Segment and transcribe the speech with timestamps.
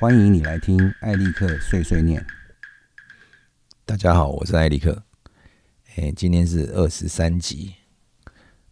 [0.00, 2.24] 欢迎你来听艾利克碎碎念。
[3.84, 5.02] 大家好，我是艾利克。
[5.94, 7.74] 哎，今天是二十三集。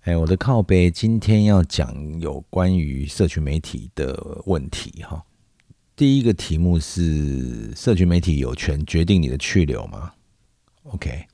[0.04, 5.22] 哎，我的靠背今天要讲有关于社群媒体的问题哈。
[5.94, 10.10] 第一个题目是：社群媒体有权决定你的去留吗
[10.84, 11.26] ？OK。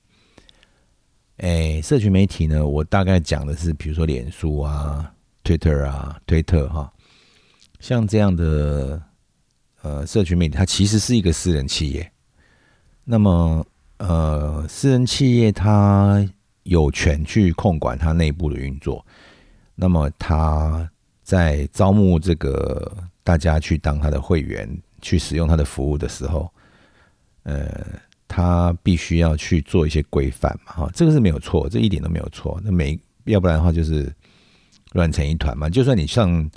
[1.36, 5.14] 哎，社群媒体呢，我大概讲的是，比如说脸书啊、
[5.45, 6.92] Twitter 啊、推特哈，
[7.78, 9.00] 像这样的。
[9.84, 12.11] 呃，社群媒体它其实是一个私人企业，
[13.05, 13.62] 那么
[13.98, 16.27] 呃，私人企业它
[16.62, 19.05] 有权去控管它内部的运作，
[19.75, 20.91] 那么他
[21.23, 24.66] 在招募这个大家去当他的会员，
[25.02, 26.51] 去使用他的服务的时候，
[27.42, 27.87] 呃，
[28.27, 32.59] 他必须要去做一些规范嘛，哈，这个是没有错，这一点都没有错。
[32.64, 34.11] 那没要不然的话就是
[34.92, 35.69] 乱成一团嘛。
[35.69, 36.51] 就算你上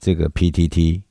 [0.00, 1.02] 这个 PTT。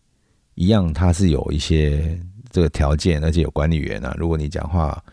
[0.55, 4.15] 一样，它是有一些这个条件，而且有管理员啊。
[4.17, 5.03] 如果你讲话，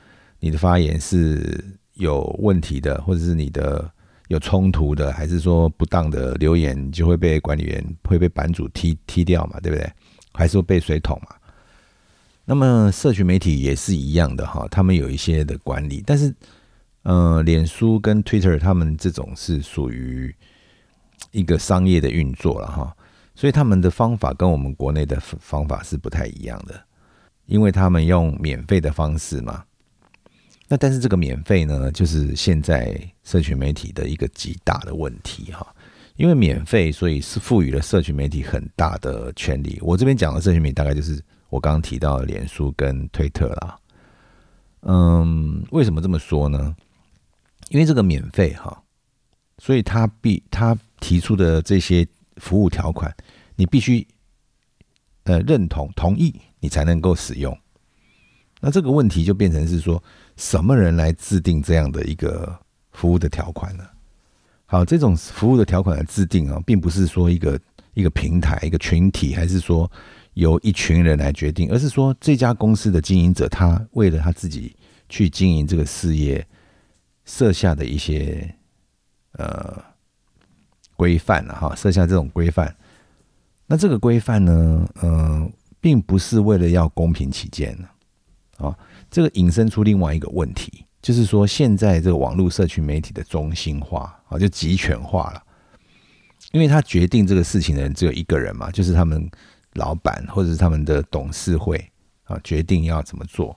[0.41, 3.91] 你的发言是有问题的，或者是你的
[4.29, 9.91] 有冲突的，还是说不当的留言，就会被管理员会被版主踢踢掉嘛，对不对？
[10.33, 11.35] 还是会被水桶嘛？
[12.45, 16.35] 那么社群媒体也是一样的哈，他们有一些的管理，但是
[17.03, 20.35] 呃，脸书跟 Twitter 他们这种是属于
[21.31, 22.97] 一个商业的运作了哈。
[23.39, 26.75] 所以他们的方法跟我们国内的方法是不太一样的，
[27.47, 29.63] 因为他们用免费的方式嘛。
[30.67, 35.65] 那但是这个免费呢，就是现在社群媒体的一个极大的问题哈。
[36.17, 39.79] 因为免费，所以是赋予了社群媒体很大的权利。
[39.83, 43.79] 我这边讲的社群媒体，大概就是我刚刚提到的脸书跟推特啦。
[44.81, 46.75] 嗯，为什么这么说呢？
[47.69, 48.83] 因为这个免费哈，
[49.59, 52.05] 所以他必他提出的这些。
[52.39, 53.15] 服务条款，
[53.57, 54.07] 你必须
[55.25, 57.57] 呃认同同意，你才能够使用。
[58.61, 60.03] 那这个问题就变成是说，
[60.37, 62.59] 什么人来制定这样的一个
[62.93, 63.85] 服务的条款呢？
[64.67, 67.61] 好，这种服务的条款的制定啊，并不是说一个
[67.95, 69.91] 一个平台、一个群体，还是说
[70.35, 74.75] 由一群人来决定，而是说这家公司的经营者，他为了他自己
[75.09, 76.45] 去经营这个事业，
[77.25, 78.55] 设下的一些
[79.33, 79.83] 呃。
[80.99, 82.75] 规范了哈，设下这种规范，
[83.69, 85.49] 那这个规范呢，呃，
[85.81, 88.77] 并不是为了要公平起见的啊。
[89.09, 95.41] 这个引申出另外一个问题，就是说现在这个网络社群媒体的中心化啊，就集权化了，
[96.51, 99.31] 因为他决定这个事情的人只有一个人嘛，就是他们
[99.75, 101.79] 老板或者是他们的董事会
[102.25, 103.57] 啊，决定要怎么做。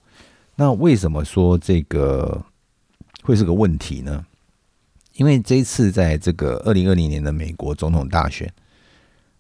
[0.55, 2.39] 那为什么说这个
[3.23, 4.23] 会是个问题呢？
[5.21, 8.51] 因为这一次在这个二零二零年的美国总统大选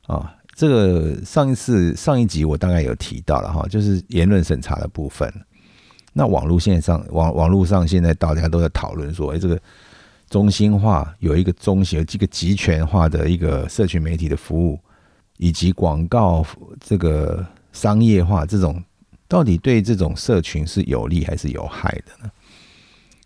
[0.05, 5.27] 啊，这个上一次上一集我大概有提到了哈，就是言论审查的部分。
[6.13, 9.59] 那网络线上网网络上现在大家都在讨论说，哎，这个
[10.29, 14.79] 中心化有一个中心，有这个集权化的一个社群媒体的服务，
[15.37, 16.45] 以及广告
[16.79, 18.79] 这个商业化这种，
[19.27, 22.29] 到底对这种社群是有利还是有害的呢？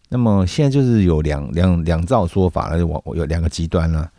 [0.10, 4.12] 那么现在就是有两两两造说法了，我我有两个极端了。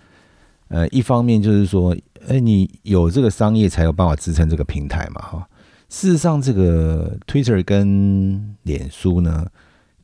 [0.68, 5.48] 呃，一方面就是说，哎，你有这个商业才有办法支撑这个平台嘛，哈。
[5.88, 9.46] 事实上，这个 Twitter 跟脸书呢，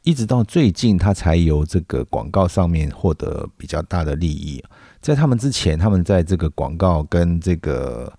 [0.05, 4.63] 一直到最近，它才由这个广告上面获得比较大的利益。
[5.01, 8.13] 在他们之前，他们在这个广告跟这个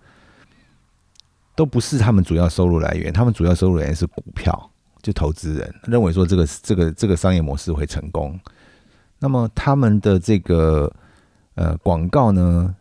[1.56, 4.70] 都不是他们主要收入来源，他们主要收入来源是股票。
[5.04, 8.40] 就投资人认为说这个这个这个商业模式会成功，
[9.20, 10.90] 那么他们的这个
[11.56, 12.74] 呃广告呢，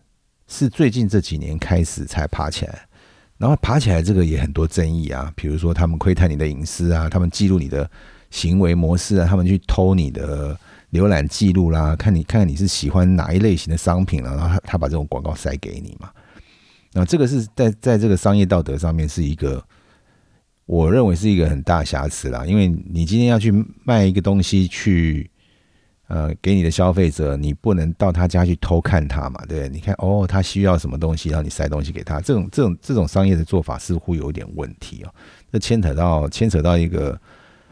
[0.47, 2.87] 是最近这几年开始才爬起来，
[3.39, 7.91] 然后爬起来这个也很多争议啊，比如说他们窥探你的隐私啊，他们记录你的
[8.31, 10.57] 行为模式啊，他们去偷你的
[10.93, 16.09] 浏览记录啦，看你看看你是喜欢哪一类型的商品了，然后他他把这种广告塞给你嘛，
[16.93, 19.61] 那这个是在在这个商业道德上面是一个。
[20.73, 23.53] 我认为是一个很大瑕疵啦，因为你今天要去
[23.85, 25.31] 卖一个东西去，
[26.07, 29.69] 呃，给你的消费者，你不能到他家去偷看他嘛，对？
[29.69, 35.15] 你看，哦，他需要什么东西，让你塞东西给他，这种这种这种商业的做法似乎有点问题哦。
[35.53, 37.21] 这牵扯到牵扯到一个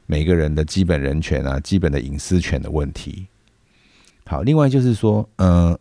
[0.04, 3.26] 每个人的基本人权啊、基本的隐私权的问题。
[4.26, 5.74] 好，另外就是说，嗯，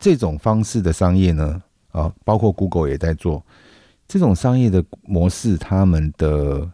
[0.00, 3.44] 这种方式的商业呢，啊，包括 Google 也在做。
[4.12, 6.70] 这种商业的模式，他们的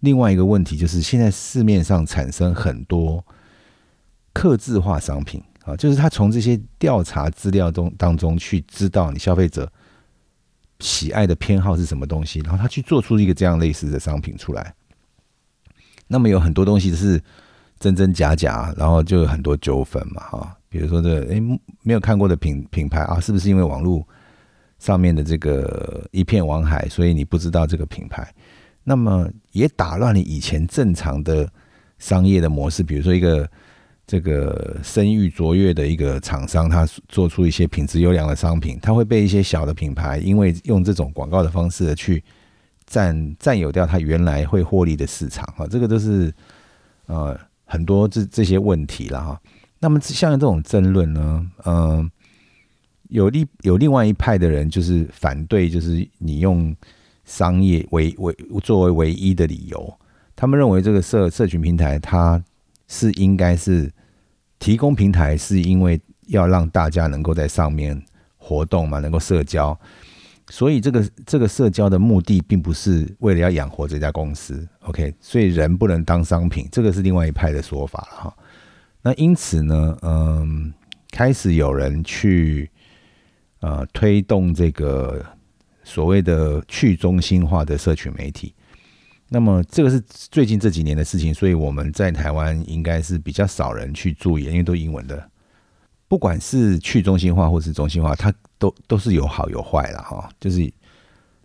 [0.00, 3.24] 另外一个问题就是，现在市面上产生很多
[4.32, 9.70] 刻字化商品啊，就是他从这些调查资料中当中去知道你消费者
[10.80, 14.74] 喜爱的偏好是什么东西，然后他去做出一个这样类似的商品出来。
[16.08, 17.22] 那么有很多东西是
[17.78, 20.56] 真真假假，然后就有很多纠纷嘛，哈。
[20.68, 21.40] 比如说这诶
[21.82, 24.04] 没有看过的品品牌啊，是不是因为网络
[24.82, 28.28] 上面的这个一片网海，所以你不知道这个品牌？
[28.82, 31.48] 那么也打乱了以前正常的
[32.00, 32.82] 商业的模式。
[32.82, 33.48] 比如说一个
[34.04, 42.20] 这个声誉卓越的一个厂商，他做出一些品质优良的商品，他会被一些小的品牌因为用这种广告的方式去
[42.84, 45.64] 占占有掉他原来会获利的市场哈。
[45.68, 46.34] 这个都是
[47.06, 49.40] 呃很多这这些问题了哈。
[49.78, 52.10] 那么像这种争论呢，嗯，
[53.12, 56.74] 有另有另外一派的人就是反对，就是你用
[57.24, 59.98] 商业为为作为唯一的理由，
[60.34, 62.42] 他们认为这个社社群平台它
[62.88, 63.92] 是应该是
[64.58, 68.02] 提供平台，是因为要让大家能够在上面
[68.38, 69.78] 活动嘛，能够社交，
[70.48, 78.36] 所以这个这个社交的目的并不是为了要养活这家公司，OK，所以人不能当商品，这个是另外一派的说法了哈。
[79.02, 80.72] 那因此呢，嗯，
[81.10, 82.70] 开始有人去
[83.62, 85.24] 呃推动这个
[85.82, 88.54] 所谓的去中心化的社群媒体。
[89.28, 89.98] 那么这个是
[90.30, 95.26] 最近这几年的事情，所以我们在台湾应该是比较少人去注意，因为都英文的。
[96.06, 100.28] 不管是去中心化或是中心化，它都都是有好有坏了哈。
[100.38, 100.70] 就是，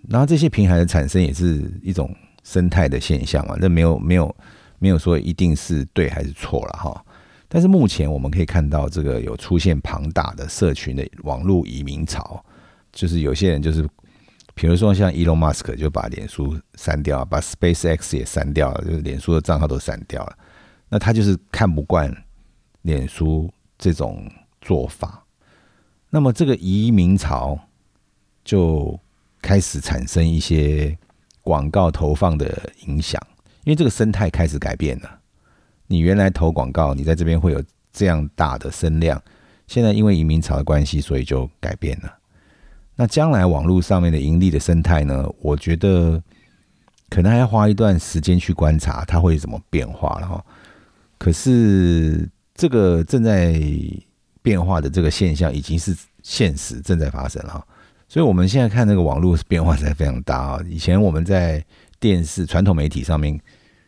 [0.10, 4.36] 然后这些平台的产生也是一种生态的现象嘛，那没有没有
[4.80, 7.06] 没有说一定是对还是错了哈。
[7.50, 12.44] 但是目前我们可以看到，这个有出现庞大的社群的网络移民潮，
[12.92, 13.88] 就是有些人就是，
[14.54, 20.38] 比如说像 Elon Musk 就把脸书删掉，把 SpaceX 也删掉了，就是脸书的账号都删掉了。
[20.90, 22.14] 那他就是看不惯
[22.82, 24.30] 脸书这种
[24.62, 25.24] 做法，
[26.10, 27.58] 那么这个移民潮
[28.44, 29.00] 就
[29.42, 30.98] 开始产生一些
[31.42, 33.22] 广告投放的影响，
[33.64, 35.17] 因为这个生态开始改变了。
[35.88, 37.63] 你原来投广告，你在这边会有
[37.94, 39.22] 这样大的声量，
[39.68, 42.13] 现在因为移民潮的关系，所以就改变了。
[42.95, 45.28] 那将来网络上面的盈利的生态呢？
[45.39, 46.22] 我觉得
[47.10, 50.45] 可能还要花一段时间去观察它会怎么变化了哈。
[51.18, 53.60] 可是这个正在
[54.42, 57.66] 变化的这个现象已经是现实正在发生了，
[58.10, 60.60] 所以我们现在看那个网络变化才非常大啊。
[60.68, 61.63] 以前我们在
[62.00, 63.40] 电视传统媒体上面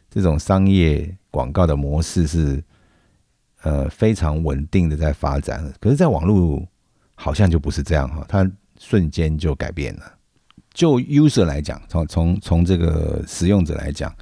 [0.09, 1.13] 这种商业。
[1.31, 2.63] 广告的模式是
[3.61, 6.65] 呃非常稳定的在发展，可是，在网络
[7.15, 8.49] 好像就不是这样哈，它
[8.79, 10.13] 瞬间就改变了。
[10.73, 14.13] 就 user 来讲，从从从这个使用者来讲，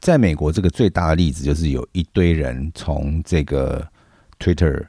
[0.00, 3.86] 在美国这个最大的例子就是有一堆人从这个
[4.38, 4.86] Twitter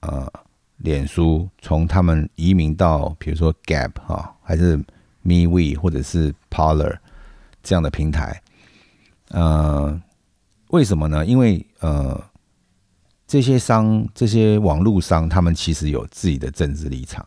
[0.00, 0.30] 呃
[0.76, 4.78] 脸书，从他们移民到比如说 Gap 哈，还是
[5.24, 6.98] MeWe 或者是 Parler
[7.62, 8.42] 这样的平台，
[9.30, 10.00] 呃。
[10.68, 11.24] 为什么呢？
[11.24, 12.22] 因为呃，
[13.26, 17.26] 这些商、这些网络商，他们其实有自己的政治立场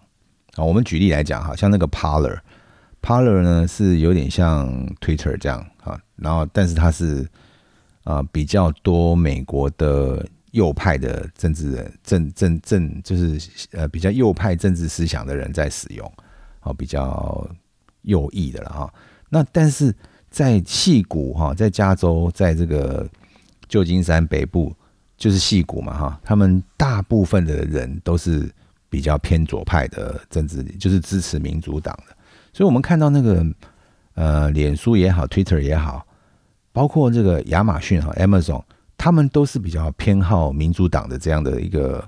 [0.55, 0.63] 啊。
[0.63, 7.27] 我们举例来讲，哈，像那个 Parler，Parler 呢是有点像 Twitter 这样啊，然后但是它是
[8.03, 16.13] 啊比较多美国的右派的政治人、政政政，就是呃比较右派政治思想的人在使用，
[16.59, 17.49] 啊，比较
[18.03, 18.93] 右翼的了哈。
[19.29, 19.95] 那但是
[20.29, 23.07] 在戏谷哈，在加州，在这个
[23.71, 24.75] 旧金山北部
[25.15, 28.51] 就是戏谷嘛，哈，他们大部分的人都是
[28.89, 32.13] 比较偏左派的政治，就是支持民主党的。
[32.51, 33.45] 所以，我们看到那个
[34.15, 36.05] 呃，脸书也好，Twitter 也好，
[36.73, 38.61] 包括这个亚马逊哈，Amazon，
[38.97, 42.05] 他们都是比较偏好民主党的这样的一个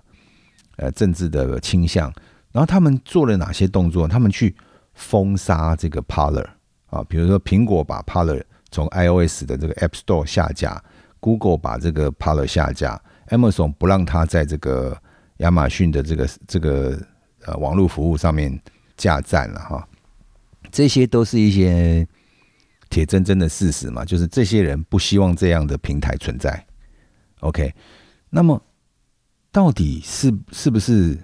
[0.76, 2.12] 呃政治的倾向。
[2.52, 4.06] 然后，他们做了哪些动作？
[4.06, 4.54] 他们去
[4.96, 6.46] 封杀这个 Parler
[6.88, 10.84] 啊，比如说苹果把 Parler 从 iOS 的这个 App Store 下架。
[11.24, 15.02] Google 把这个 Paler 下架，Amazon 不让它在这个
[15.38, 17.02] 亚马逊的这个这个
[17.46, 18.62] 呃网络服务上面
[18.98, 19.88] 架站了哈，
[20.70, 22.06] 这些都是一些
[22.90, 26.62] 铁铮铮的事实嘛，就是这些人不希望这样的平台存在。
[27.40, 27.74] OK，
[28.30, 28.62] 那么
[29.50, 31.18] 到底是是不是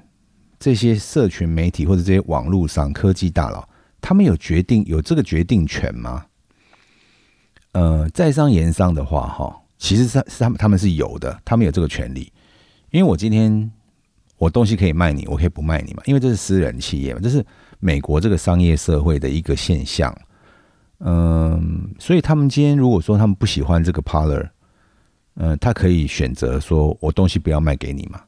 [0.58, 3.68] 这些社群媒体或者这些网络上科技大佬，
[4.00, 6.26] 他们有决定有这个决定权吗？
[7.74, 9.62] 呃，在商言商的话，哈。
[9.80, 12.32] 其实是是他们他们是有的，他们有这个权利。
[12.92, 13.72] 因为我今天
[14.38, 17.44] 我东西可以卖你，我可以不卖你嘛，因为这是私人企业嘛，这是
[17.80, 20.16] 美国这个商业社会的一个现象。
[21.00, 24.50] 嗯，所以他们今天如果说他们不喜欢这个 Parler，
[25.36, 28.22] 嗯，他可以选择说我东西不要卖给你嘛，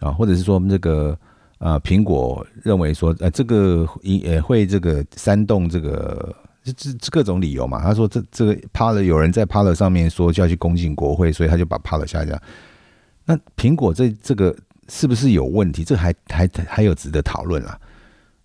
[0.00, 1.18] 啊，或者是说这个
[1.58, 7.82] 呃，苹果认为说，呃，这个也会这个煽动这个这这各种理由嘛。
[7.82, 12.40] 他说这这个 p a l 有人在 p a l 上面说就要去攻进国会，所以他就把 p a l 下架。
[13.24, 14.56] 那苹果这这个
[14.88, 15.84] 是不是有问题？
[15.84, 17.78] 这还还还有值得讨论啊。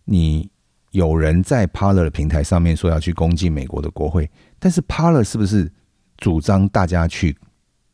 [0.04, 0.50] 你
[0.92, 4.30] 有人在 p a l 的平台上面说要去攻进美国的国会，
[4.60, 5.72] 但是 p a l 是不是
[6.18, 7.36] 主张大家去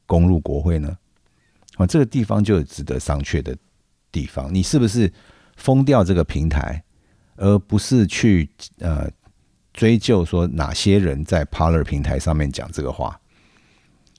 [0.05, 0.95] 攻入国会呢？
[1.77, 3.55] 啊，这个地方就有值得商榷的
[4.11, 4.53] 地方。
[4.53, 5.11] 你是不是
[5.55, 6.83] 封掉这个平台，
[7.37, 8.49] 而不是去
[8.79, 9.09] 呃
[9.73, 13.19] 追究说哪些人在 Parler 平台上面讲这个话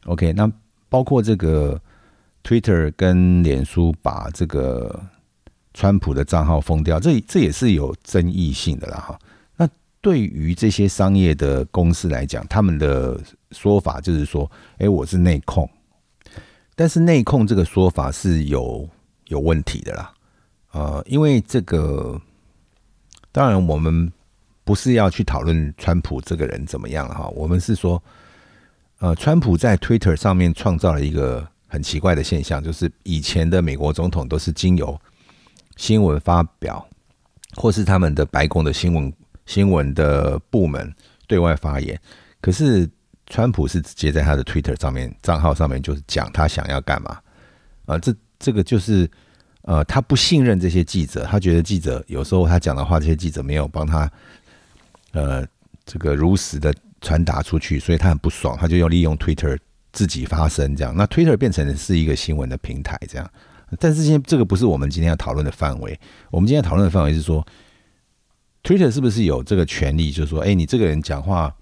[0.07, 0.51] ？OK，那
[0.89, 1.81] 包括这个
[2.43, 5.05] Twitter 跟脸书把这个
[5.75, 9.19] 川普的账号封掉，这这也是有争议性的啦哈。
[9.57, 9.69] 那
[10.01, 15.69] 对于这些商业的公司来讲，他们的说法就是说，哎，我是内控。
[16.75, 18.89] 但是内控这个说法是有
[19.27, 20.13] 有问题的啦，
[20.73, 22.21] 呃，因为这个
[23.31, 24.11] 当然我们
[24.65, 28.03] 不是要去讨论川普这个人怎么样哈，我们是说，
[28.99, 35.01] 呃，川普在 Twitter 上面创造了一个很奇怪的现象，就是以前的美国总统都是经由
[35.77, 36.87] 新闻发表
[37.55, 39.13] 或是他们的白宫的新闻
[39.47, 40.95] 新闻的部门
[41.27, 42.01] 对外发言，
[42.41, 42.89] 可是。
[43.29, 47.19] 川普是直接在他的 Twitter 上面账号上面就是讲他想要干嘛
[47.87, 47.99] 啊？
[47.99, 49.09] 这这个就是
[49.63, 54.11] 呃，他不信任这些记者，他觉得记者有时候他讲的话，这些记者没有帮他
[55.13, 55.47] 呃
[55.87, 59.59] 这个如实的传达出去，所以他很不爽，他就要利用 Twitter
[59.93, 63.31] 自己发声，这样那 Twitter 变成是一个新闻的平台，这样。
[63.79, 65.99] 但是今天这个不是我们今天要讨论的范围，
[66.31, 67.47] 我们今天讨论的范围是说
[68.63, 71.55] Twitter 是不是有这个权利，就是说，哎，你这个人讲话。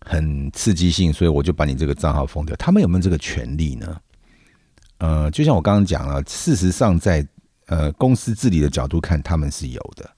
[0.00, 2.54] 很刺激性，所以我就把你这个账号封掉。
[2.56, 4.00] 他们有没有这个权利呢？
[4.98, 7.26] 呃，就像我刚刚讲了，事实上在
[7.66, 10.08] 呃公司治理的角度看，他们是有的。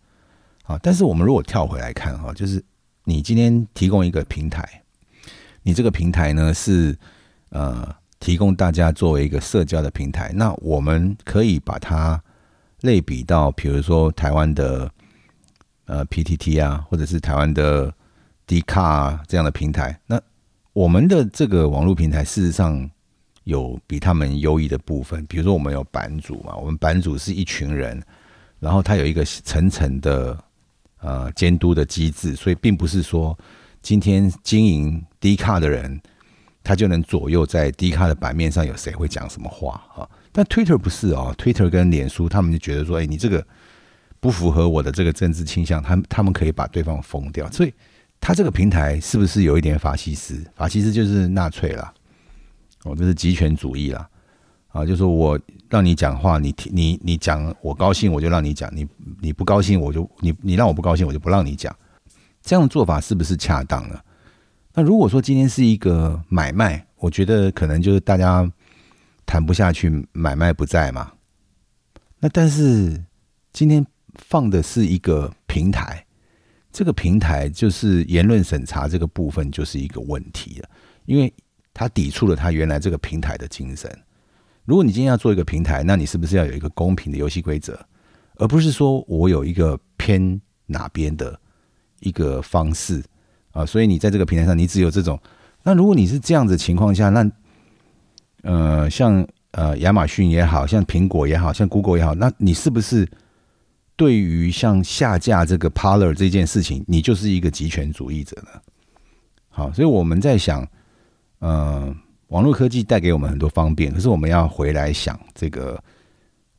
[0.71, 2.63] 啊，但是我们如果跳回来看哈，就是
[3.05, 4.83] 你今天提供一个平台，
[5.63, 6.97] 你这个平台呢是
[7.49, 12.23] 呃提供大家作为一个社交的平台，那我们可以把它
[12.83, 14.91] 类比到，比如说台湾的
[15.87, 17.93] 呃 PTT 啊，或者是台湾的。
[18.47, 20.21] 迪卡这样的平台，那
[20.73, 22.91] 我们的这个网络平台事实上
[23.45, 28.03] 有比他们优异的部分，比如说我们有版主嘛，我们版主是一群人，
[28.59, 30.37] 然后他有一个层层的
[31.01, 33.39] 呃监督的机制，所以并不是说
[33.83, 36.01] 今天经营低卡的人，
[36.63, 40.09] 他就能左右在低卡的版面上有谁会讲什么话啊？
[40.33, 43.47] 但 Twitter 不是哦，Twitter 跟脸书他们就觉得说，哎，你这个
[44.21, 47.73] 不符合我的这个政治倾向，他他们可以把对方封掉，所以。
[48.23, 50.45] 他这个平台是不是有一点法西斯？
[50.55, 51.91] 法西斯就是纳粹啦，
[52.85, 54.07] 哦，这是极权主义啦，
[54.73, 58.87] 啊，就是我让你讲话，你听你你讲，我高兴我就让你讲，你
[59.21, 61.75] 你不高兴我就你你让我不高兴我就不让你讲，
[62.43, 63.99] 这样的做法是不是恰当呢？
[64.73, 68.49] 那如果说今天是一个买卖，我觉得可能就是大家
[69.27, 71.13] 谈不下去，买卖不在嘛。
[72.21, 73.05] 那但是
[73.53, 73.85] 今天
[74.15, 76.07] 放的是一个平台。
[76.73, 80.69] 这个平台就是言论审查这个部分就是一个问题了，
[81.05, 81.35] 因为
[81.75, 83.91] 它抵触了它原来这个平台的精神。
[84.71, 87.77] 如果你今天要做一个平台，那你是不是要有一个公平的游戏规则，
[88.37, 91.37] 而不是说我有一个偏哪边的
[91.99, 93.03] 一个方式
[93.51, 93.67] 啊？
[93.67, 95.21] 所以你在这个平台上，你只有这种。
[95.65, 97.29] 那如果你是这样子情况下，那
[98.43, 103.11] 呃，像呃亚马逊也好像苹果也好像 Google 也好，那你是不是？
[103.97, 108.61] 对于像下架这个 Parler 这件事情，你就是一个极权主义者呢？
[109.49, 110.65] 好，所以我们在想，
[111.41, 111.93] 呃，
[112.31, 115.83] 网络科技带给我们很多方便，可是我们要回来想，这个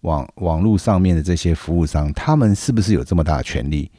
[0.01, 3.89] 网网络上面的这些服务商，他们是不是有这么大的权利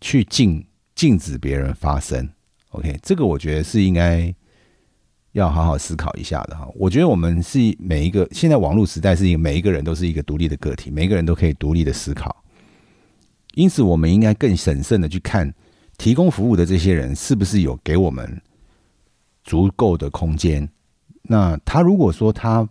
[0.00, 0.64] 去禁
[0.96, 2.28] 禁止别人发声
[2.70, 4.34] ？OK，这个我觉得是应该
[5.30, 6.68] 要好好思考一下的哈。
[6.74, 12.34] 我觉得我们是每一个现在网络时代是一个每一个人都是一个独立的个体，每一个人都可以独立的思考。
[13.54, 15.54] 因此，我们应该更审慎的去看
[15.98, 18.42] 提供服务的这些人是不是有给我们
[19.44, 20.68] 足够的空间。
[21.32, 22.68] 那他如果说他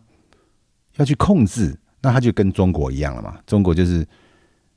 [0.97, 3.39] 要去控制，那他就跟中国一样了嘛？
[3.47, 4.05] 中国就是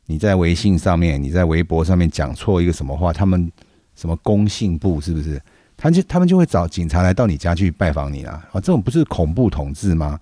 [0.06, 3.50] 你在微信上面、你在微博上面讲错一个什么话，他们
[3.96, 5.42] 什么工信部是不是？
[5.76, 8.48] 他就他们就会找警察来到你家去拜访你啊！
[8.52, 10.20] 啊，这种不是恐怖统治吗？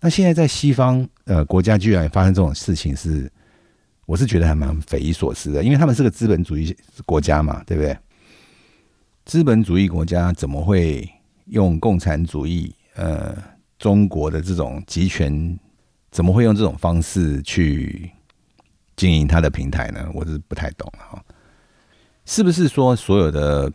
[0.00, 3.30] 那现在在西方呃国家居然发生这种事情是？
[4.04, 7.96] 我是觉得还蛮匪夷所思的，因为他们是个资本主义国家嘛，对不对？
[9.24, 11.08] 资本主义国家怎么会
[11.46, 12.72] 用共产主义？
[12.96, 13.36] 呃，
[13.78, 15.58] 中国的这种集权
[16.10, 18.10] 怎么会用这种方式去
[18.96, 20.10] 经营他的平台呢？
[20.14, 21.22] 我是不太懂哈。
[22.24, 23.70] 是不是说所有的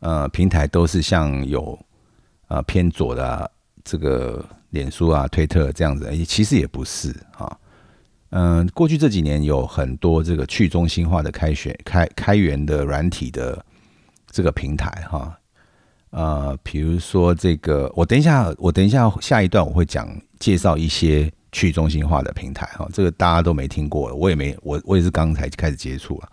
[0.00, 1.78] 呃平台都是像有
[2.48, 3.50] 啊偏左的
[3.84, 6.10] 这个脸书啊、推特这样子？
[6.24, 7.56] 其实也不是啊。
[8.30, 13.62] 嗯，过去这几年有很多这个去中心化的开选开开源的软体的
[14.30, 15.36] 这个平台哈。
[16.10, 22.88] 呃，比如说这个，我等一下，我等一下下一段我会讲介绍一些去中心化的平台哈。
[22.92, 26.28] 这个大家都没听过，我也没我我也是刚才开始接触了。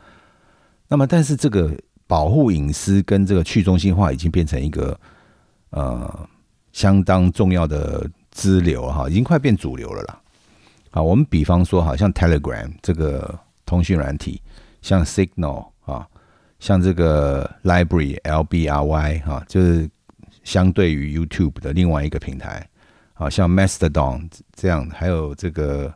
[0.88, 1.72] 那么，但是这个
[2.08, 5.00] 保护隐私跟这个去中心化已经变成一个
[5.70, 6.28] 呃
[6.72, 10.22] 相当重要的支流哈，已经快变主流了啦。
[10.92, 14.42] 啊，我们比方说，好像 Telegram 这个通讯软体，
[14.82, 16.08] 像 Signal 啊，
[16.60, 19.90] 像这个 Library L B R Y 哈，就是
[20.44, 22.68] 相对于 YouTube 的另外一个平台，
[23.14, 25.94] 啊，像 Mastodon 这样，还有这个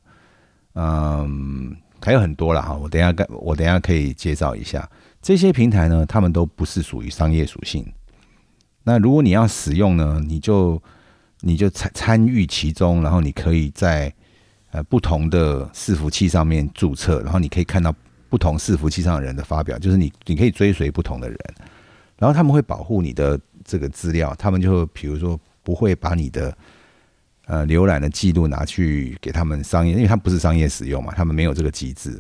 [0.74, 1.76] 嗯。
[2.04, 4.90] 还有很多了哈，我等下跟我等下可以介绍一下
[5.22, 7.86] 这些平台呢，他们都不是属于商业属性。
[8.82, 10.82] 那如果你要使用呢，你就
[11.42, 14.12] 你就参参与其中，然后你可以在
[14.72, 17.94] 呃不同的伺服器上面注册，然后你可以看到
[18.32, 21.38] 不同伺服器上的人的发表，就是你你可以追随不同的人，
[22.18, 26.58] 然后他们会保护你的这个资料，他们就比如说不会把你的。
[27.48, 32.18] 呃，浏览的记录拿去给他们商业，因为他不是商业使用嘛，他们没有这个机制。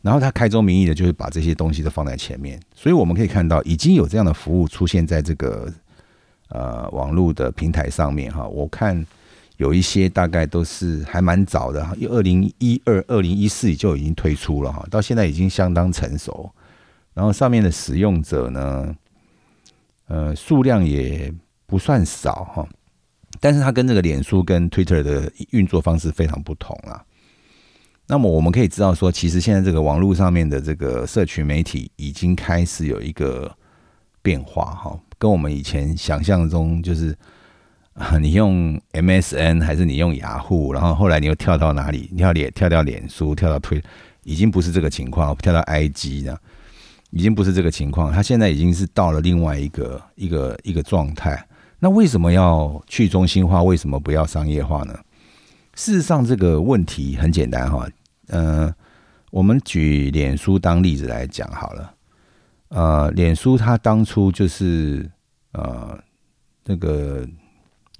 [0.00, 2.58] 然后他开宗明义的，就是把这些东西都放在前面。
[2.74, 5.70] 所以我们可以看到，已经有这样的服务出现在这个
[6.48, 8.46] 呃网络的平台上面哈。
[8.46, 9.04] 我看
[9.62, 16.50] 有一些大概都是还蛮早的，二零一二、二零一四就已经推出了哈，到现在已经相当成熟。
[17.14, 18.96] 然后上面的使用者呢，
[20.08, 21.32] 呃，数量也
[21.64, 22.68] 不算少哈。
[23.38, 27.04] 但是它跟这个脸书跟 Twitter 的运作方式非常不同啊。
[28.08, 33.56] 那么我们可以知道说，其实现在这个网络上面的这个社群媒体已经开始有一个
[34.22, 37.16] 变化哈，跟我们以前想象中就是
[38.20, 42.10] 你用 MSN 还是你用雅虎，然后后来你又跳到哪里？
[42.16, 43.82] 跳脸跳到脸书，跳到推，
[44.24, 46.36] 已经不是这个情况，跳到 IG 呢，
[47.10, 48.10] 已经不是这个情况。
[48.10, 51.46] 它现在已经是到了另外一个一个一个状态。
[51.80, 53.62] 那为什么要去中心化？
[53.62, 54.98] 为什么不要商业化呢？
[55.74, 57.86] 事实上，这个问题很简单哈。
[58.28, 58.74] 呃，
[59.30, 61.94] 我们举脸书当例子来讲好了。
[62.68, 65.10] 呃，脸书它当初就是
[65.52, 65.98] 呃，
[66.64, 67.26] 那个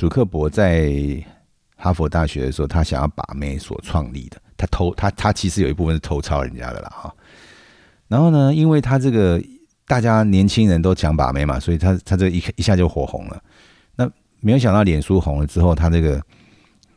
[0.03, 0.93] 祖克伯在
[1.77, 4.43] 哈佛大学的时候，他想要把妹所创立的。
[4.57, 7.15] 他偷他他其实有一部分是偷抄人家的啦哈。
[8.09, 9.41] 然后呢，因为他这个
[9.87, 13.41] 大家年轻人都讲把妹嘛，所以他他这一一下就火红了。
[13.95, 14.11] 那
[14.41, 16.21] 没有想到脸书红了之后，他这个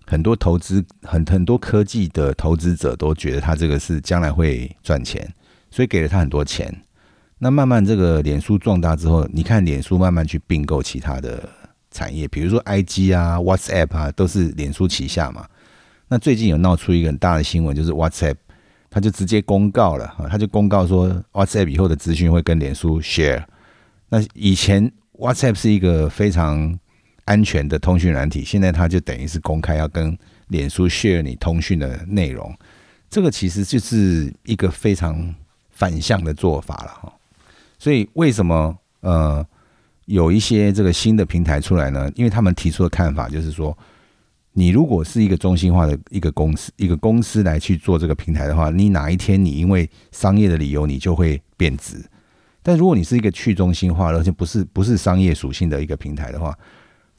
[0.08, 5.32] 很多投资很很多科技的投资者都觉得他这个是将来会赚钱，
[5.70, 6.76] 所以给了他很多钱。
[7.38, 11.48] 那慢慢这个脸书壮大之后，你看脸书慢慢去并购其他的
[11.96, 15.48] 产业，比如说 IG 啊、WhatsApp 啊，都是脸书旗下嘛。
[16.10, 18.36] 那最近有闹出一个很大的新闻，就是 WhatsApp，
[18.90, 23.46] 他就直接公告了他就公告说 WhatsApp 以后的资讯会跟脸书 share。
[24.10, 26.78] 那以前 WhatsApp 是一个非常
[27.24, 30.16] 安全的通讯软体，现在它就等于是公开要跟
[30.50, 32.54] 脸书 share 你通讯的内容，
[33.10, 35.34] 这个其实就是一个非常
[35.72, 37.14] 反向的做法了哈。
[37.80, 39.46] 所以为什么呃
[40.06, 42.12] 有一些这个新的平台出来呢？
[42.15, 43.78] 因为他们提出的看法就是说，
[44.54, 52.04] 你如果是一个中心化的一个公司，一个公司来去做这个平台的话，你哪一天你因为商业的理由你就会变质。
[52.62, 56.58] 但如果你是一个去中心化而且不是不是商业属性的一个平台的话，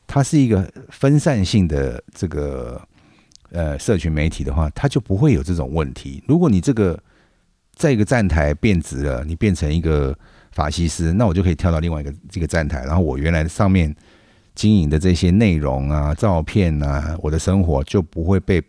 [0.07, 2.81] 它是一个分散性的这个
[3.51, 6.23] 呃社群媒体的话，它就不会有这种问题。
[6.27, 6.99] 如果你这个
[7.75, 10.17] 在一个站台变质了，你变成一个
[10.57, 13.95] 法西斯，那我就可以跳到另外一个这个站台，然后我原来上面
[14.55, 18.63] 经营的这些内容啊、照片啊，我的生活就不会被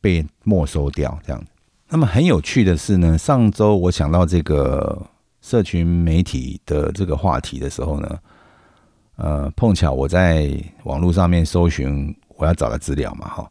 [0.00, 1.18] 被没收掉。
[1.26, 1.44] 这样，
[1.88, 5.04] 那么很有趣的是呢，上周我想到这个
[5.42, 8.18] 社群媒体的这个话题的时候呢。
[9.16, 10.50] 呃，碰巧我在
[10.82, 13.48] 网络上面搜寻我要找的资料嘛，哈，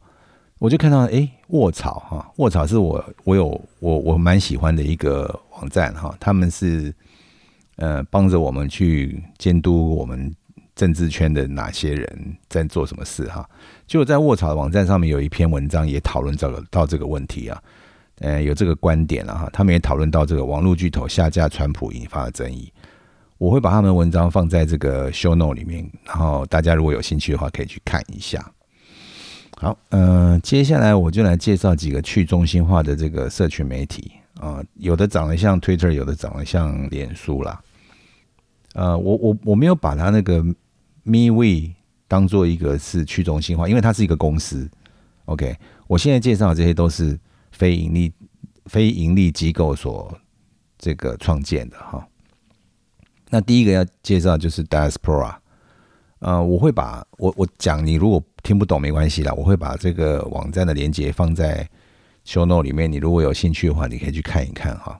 [0.59, 3.45] 我就看到哎，卧槽哈，卧槽是我我有
[3.79, 6.93] 我我蛮喜欢的一个网站哈，他们是
[7.77, 10.33] 呃帮着我们去监督我们
[10.75, 13.47] 政治圈的哪些人在做什么事哈，
[13.85, 17.61] 就在卧槽的网站上面有一篇文章也讨论这个到这个问题啊，
[18.19, 22.71] 呃，有这个观点了哈，他们也讨论到这个网络巨头下架川普引发的争议。
[23.37, 28.43] 我会把他们的文章放在这个 show note 里面，然后大家如果有兴趣的话，可以去看一下。
[29.57, 34.11] 好，呃，接下来我就来介绍几个去中心化的这个社群媒体
[34.43, 37.63] 啊，有的长得像 Twitter，有的长得像脸书啦。
[38.73, 40.43] 呃，我我我没有把它那个
[41.05, 41.71] MeWe
[42.09, 44.69] 当做一个是去中心化，因为它是一个公司。
[45.25, 45.55] OK，
[45.87, 47.17] 我现在介绍的这些都是
[47.53, 48.11] 非盈利
[48.65, 50.13] 非盈利机构所
[50.77, 52.05] 这个创建的哈。
[53.29, 55.35] 那第一个要介绍就是 Diaspora，
[56.19, 61.65] 呃，我会把我我讲你如果听不懂没关系啦，我会把这个网站的链接放在
[62.25, 64.99] show no 里面，你如果有兴趣的话，你可以去看一看哈。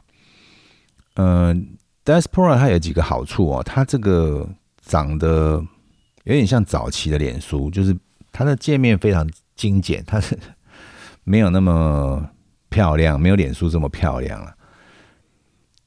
[1.16, 4.48] 嗯，Diaspora 它有几个好处哦，它这个
[4.82, 5.64] 长得
[6.24, 7.96] 有点像早期的脸书，就是
[8.32, 10.38] 它的界面非常精简，它是
[11.24, 12.30] 没有那么
[12.70, 14.56] 漂亮，没有脸书这么漂亮了。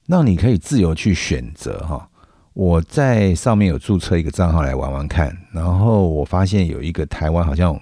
[0.07, 2.09] 那你可以自由去选择哈。
[2.53, 7.79] 我在上面有注册一个账号来玩玩看，然后我发现有一个台湾好像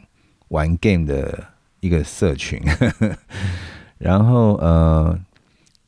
[0.49, 1.45] 玩 game 的
[1.85, 2.59] 一个社群，
[3.99, 5.18] 然后呃，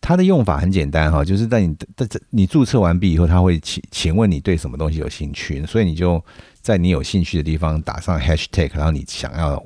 [0.02, 6.22] 它的用法很简单哈，就是在你在你注册完毕以后，他会请请问你对什么东西有兴趣，所以你就
[6.60, 9.64] 在你有兴趣的地方打上 hashtag，然后你想要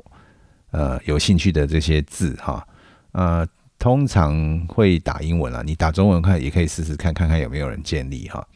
[0.71, 2.65] 呃有兴趣的这些字哈，
[3.11, 3.45] 呃，
[3.77, 8.47] 通常会打英文啊，你打中文看也可以试试看看看有没有人建立哈。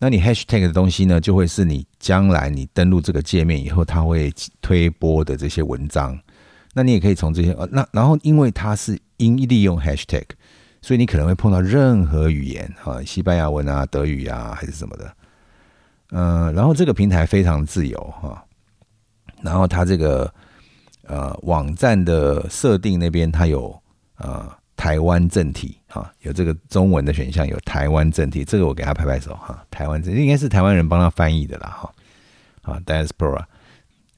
[0.00, 6.18] 那你 hashtag 的东西呢，就会是你将来你登录这个界面以后，它会推播的这些文章。
[6.74, 10.24] 那你也可以从这些呃，那然后因为它是因利用 hashtag，
[10.82, 15.12] 所以你可能会碰到任何语言哈，西班牙文啊、德语啊还是什么的。
[16.10, 18.44] 嗯，然后这个平台非常自由哈，
[19.42, 20.32] 然后它这个
[21.06, 23.80] 呃网站的设定那边它有
[24.16, 24.50] 呃。
[24.78, 29.60] 台湾正体哈，有这个中文的选项，有台湾正体，这个我给他拍拍手哈。
[29.72, 31.92] 台湾正应该是台湾人帮他翻译的啦哈。
[32.62, 33.42] 啊，diaspora，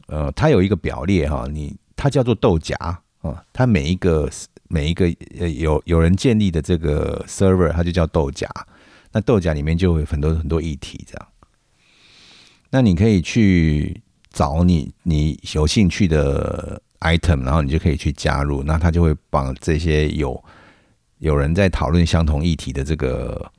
[0.08, 2.74] 呃，它有一个表列哈，你它叫做豆荚
[3.20, 4.28] 啊，它每一个
[4.68, 5.04] 每一个
[5.38, 8.48] 呃有有人建立的这个 server，它就叫豆荚。
[9.12, 11.28] 那豆荚里面就会很多很多议题这样。
[12.70, 16.80] 那你可以去找你你有兴趣的。
[17.00, 20.44] item，然后你就可以去加入，那他就会把这些有
[21.16, 23.50] 有人在讨论相同议题的这个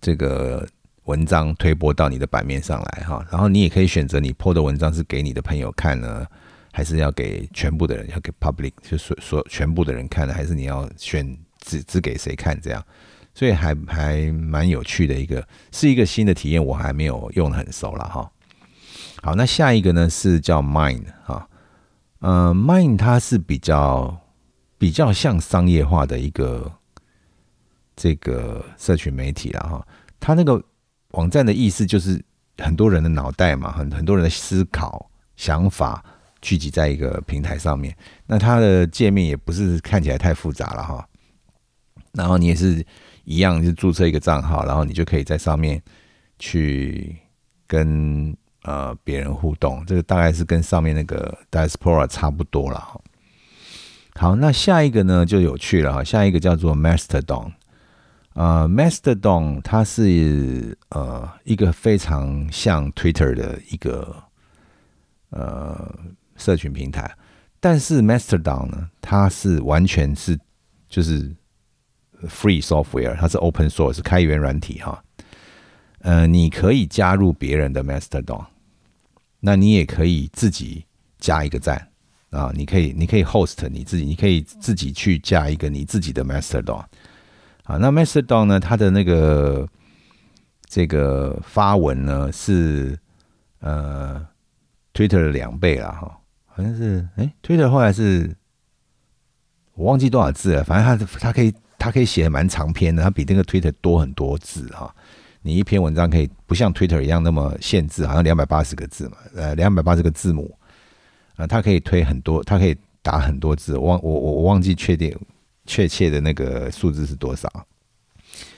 [0.00, 0.66] 这个
[1.04, 3.22] 文章推播到你的版面上来哈。
[3.30, 6.26] 然后你也可以选择你 po 的文章是给你的朋友看呢，
[6.76, 11.26] 还是要给全部的人，要给 public，就所所全部的人看呢，还是你要选
[11.60, 12.84] 只只给谁看这样？
[13.32, 18.30] 所以还还蛮有趣的一个，是一个新的体验，我还没有用的很熟了哈。
[19.22, 21.48] 好，那下一个呢是叫 Mind 哈。
[22.18, 24.14] 呃，Mind 它是比较
[24.76, 26.70] 比较像商业化的一个
[27.96, 29.88] 这个社群媒体了哈。
[30.20, 30.62] 它那个
[31.12, 32.22] 网站的意思就是
[32.58, 36.04] 很多人的脑袋嘛，很很多人的思考想法
[36.46, 37.92] 聚集在一个平台上面。
[38.26, 41.04] 那它的界面也不是看起来太复杂了哈。
[42.12, 42.84] 然后你也是
[43.24, 45.82] 一样，就注册一个账号，然后你就可以在上面
[46.38, 47.16] 去
[47.66, 48.36] 跟。
[48.68, 53.00] 呃，别人互动，这个大概是跟上面那个 Diaspora 差不多了哈。
[54.16, 57.52] 好，那下一个呢就有趣了哈，下一个叫做 Mastodon。
[58.32, 64.16] 呃，Mastodon 它是呃一个非常像 Twitter 的一个
[65.30, 65.94] 呃
[66.46, 67.10] 社群平台，
[67.58, 70.38] 但是 Mastodon 呢，它是完全是
[70.88, 71.34] 就是
[72.28, 75.02] free software，它是 open source 是开源软体哈。
[76.02, 78.46] 呃，你可以加入别人的 Mastodon。
[79.40, 80.84] 那你也可以自己
[81.18, 81.88] 加一个站
[82.30, 86.84] 啊，你可以你可以 host 你自己，你可以自己去加一个你自己的 Mastodon
[87.64, 87.76] 啊。
[87.76, 89.68] 那 Mastodon 呢，它的那个
[90.68, 92.96] 这个发文呢是
[93.58, 94.24] 呃
[94.94, 96.20] Twitter 的两倍了哈，
[96.56, 98.34] 好像是哎 Twitter 后来是
[99.74, 104.94] 我忘记多少字了，反正它它可以它可以写的蛮长篇的，它比那个 Twitter 多很多字哈。
[105.42, 110.56] 你一篇文章可以不像 Twitter 一样那么限制，好像两百八十个字嘛，呃，两百八十个字母，
[111.36, 115.14] 啊，它可以推很多，它可以打很多字，忘我我我忘记确定
[115.66, 117.48] 确切的那个数字是多少。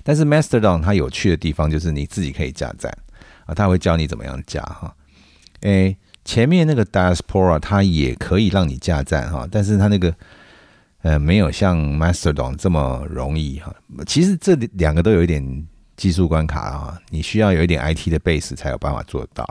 [0.04, 2.96] 但是 Mastodon 它有趣的地方就是你自己可以加赞
[3.44, 4.94] 啊，他会教你怎么样加哈。
[5.62, 5.96] 诶，
[6.28, 10.14] 前面那个 Diaspora 它也可以让你加站哈，但是它那个
[11.00, 13.74] 呃没有像 Mastodon 这么容易哈。
[14.06, 15.66] 其实这两个都有一点。
[15.98, 19.44] 技术关卡啊，你需要有一点 IT 的 base 才有办法做到。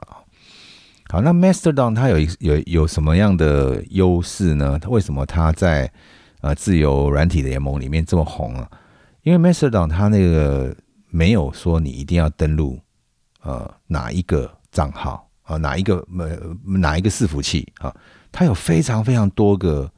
[1.10, 4.80] 好，那 Mastodon 它有有有什么样的优势呢？
[4.82, 5.92] 它为什么它在
[6.40, 8.66] 呃自由软体联盟里面这么红啊？
[9.24, 10.74] 因为 Mastodon 它那个
[11.10, 12.80] 没有说你一定要登录
[13.42, 16.38] 呃哪一个账号啊，哪一个呃
[16.78, 17.96] 哪一个伺服器啊，
[18.32, 19.90] 它有非常非常多个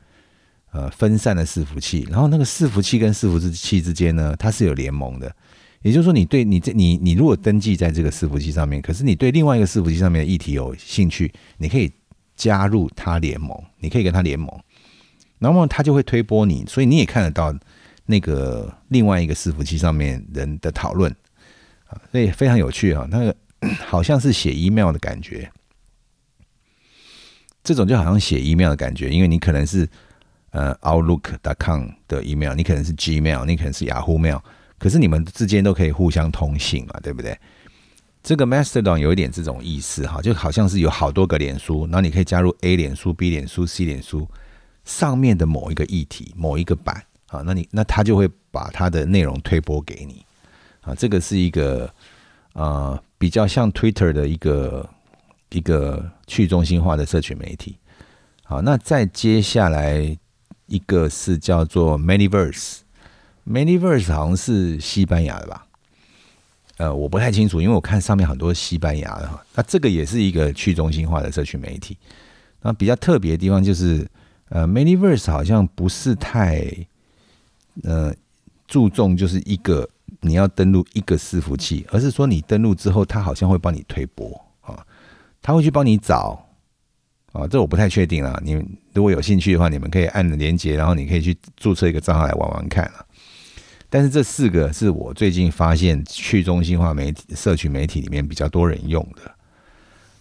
[0.71, 5.35] 呃分散的伺服器，然后那个伺服器跟伺服器之间呢，它是有联盟的。
[5.81, 11.91] 也就是说，你对你这你你如果登记在这个伺服器上面，可是你对另外一个伺服器上面的议题有兴趣，你可以
[12.35, 14.53] 加入它联盟，你可以跟它联盟，
[15.39, 17.57] 然后它就会推波你，所以你也看得到
[18.05, 21.09] 那个另外一个伺服器上面人的讨论。
[21.88, 23.35] 啊，所以非常有趣啊，那个
[23.88, 25.52] 好像是写 email 的感觉，
[27.63, 29.88] 这种就好像写 email 的感觉，因为你可能是
[30.52, 34.41] 呃 Outlook.com 的 email，你可能是 Gmail，你可能是 Yahoo Mail。
[34.78, 37.38] 可是你们之间都可以互相通信嘛，对不对？
[38.24, 44.28] 这个 Mastodon 有一点这种意思哈，就好像是有好多个脸书，然后你可以加入 A 脸书、B 脸书、C 脸书
[44.86, 50.26] 上面的某一个议题、某一个版啊，那你那他就会把他的内容推播给你
[50.82, 50.95] 啊。
[50.95, 51.93] 这个是一个
[52.54, 54.89] 呃比较像 Twitter 的一个
[55.49, 57.77] 一个去中心化的社群媒体。
[58.43, 60.17] 好，那再接下来
[60.65, 62.79] 一个是叫做 Manyverse。
[63.47, 65.67] Manyverse 好像是西班牙的吧？
[66.77, 69.43] 呃，我不太清楚，因为我看上面很多西班牙的哈。
[69.53, 71.97] 那这个也是一个去中心化的社群媒体。
[72.62, 74.08] 那比较特别的地方就是，
[74.47, 76.71] 呃，Manyverse 好像不是太
[77.84, 78.13] 呃
[78.65, 79.89] 注重就是一个
[80.21, 84.29] 你要登录一个伺服器，而是说你登录之后，它好像会帮你推播
[84.62, 84.86] 啊，
[85.41, 86.45] 他会去帮你找
[87.32, 88.39] 啊，这我不太确定啊。
[88.43, 88.53] 你
[88.93, 93.05] 如果有兴趣的话，你们可以按连接，然后你可以去注册一个账号来玩玩看啊。
[93.89, 99.32] 但是这四个是我最近发现去中心化媒体、社群媒体里面比较多人用的。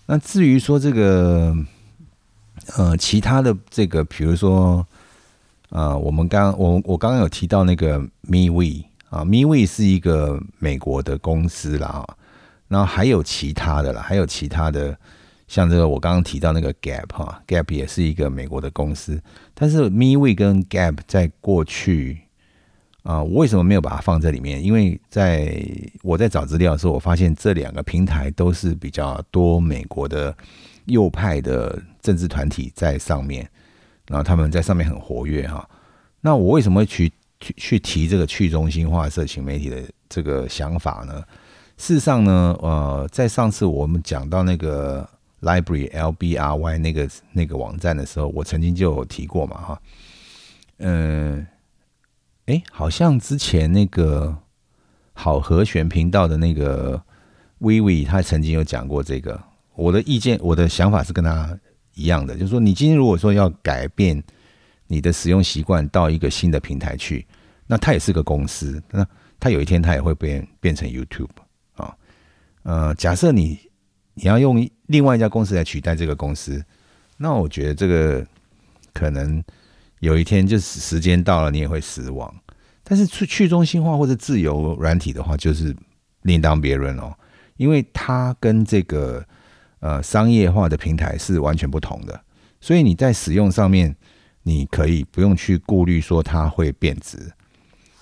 [0.07, 1.55] 那至于说这个，
[2.77, 4.87] 呃，其他的这个，比如说，
[5.69, 12.17] 呃，我们刚我我刚刚有提到那个 MeWe 啊，MeWe 是一个美国的公司啦，啊
[12.69, 14.97] 然后还有其他的啦，还有其他的，
[15.47, 19.21] 像这个我刚刚提到那个 Gap 哈，Gap 也是一个美国的公司，
[19.55, 22.21] 但是 MeWe 跟 Gap 在过去。
[23.05, 24.63] 啊，我为什么没有把它放在里面？
[24.63, 25.65] 因为在
[26.03, 30.37] 我在找资料的时候，我发现这两个平台都是比较多美国的
[30.85, 33.49] 右派的政治团体在上面，
[34.09, 35.67] 然后他们在上面很活跃哈。
[36.21, 41.23] 那我为什么会去去去提这个去中心化社群媒体的这个想法呢？
[41.77, 45.09] 事实上呢，呃，在上次我们讲到那个
[45.43, 49.83] Library L B R Y 那个那个网站的时候，我曾经就有提过嘛哈，
[50.79, 51.47] 嗯。
[52.47, 54.35] 哎，好像之前那个
[55.13, 56.99] 好和弦频道的那个
[57.59, 59.39] 微微，他曾经有讲过这个。
[59.75, 61.55] 我的意见，我的想法是跟他
[61.93, 64.25] 一样的，就是说，你今天如果说要改变
[64.89, 67.25] 你的使用习惯到一个新的平台去，
[67.69, 69.07] 那它也是个公司，那
[69.39, 71.29] 它有一天它也会变变成 YouTube
[71.77, 71.95] 啊。
[72.65, 73.57] 呃，假设你
[74.15, 76.61] 你要用另外一家公司来取代这个公司，
[77.17, 78.27] 那我觉得这个
[78.93, 79.41] 可能。
[80.01, 82.33] 有一天，就是时间到了，你也会失望。
[82.85, 85.75] 但是去去中心化或者自由软体的话，就是
[86.23, 87.13] 另当别论哦，
[87.57, 89.27] 因为它跟这个
[89.81, 92.21] 呃商业化的平台是完全不同的。
[92.61, 93.93] 所以你在使用上面，
[94.43, 97.33] 你可以不用去顾虑说它会变质，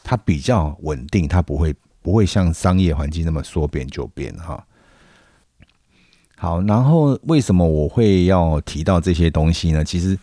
[0.03, 4.67] 它比较稳定，它不会不会像商业环境那么说变就变哈。
[6.37, 9.85] 好，然后为什么我会要提到这些东西呢？
[9.85, 10.19] 其实，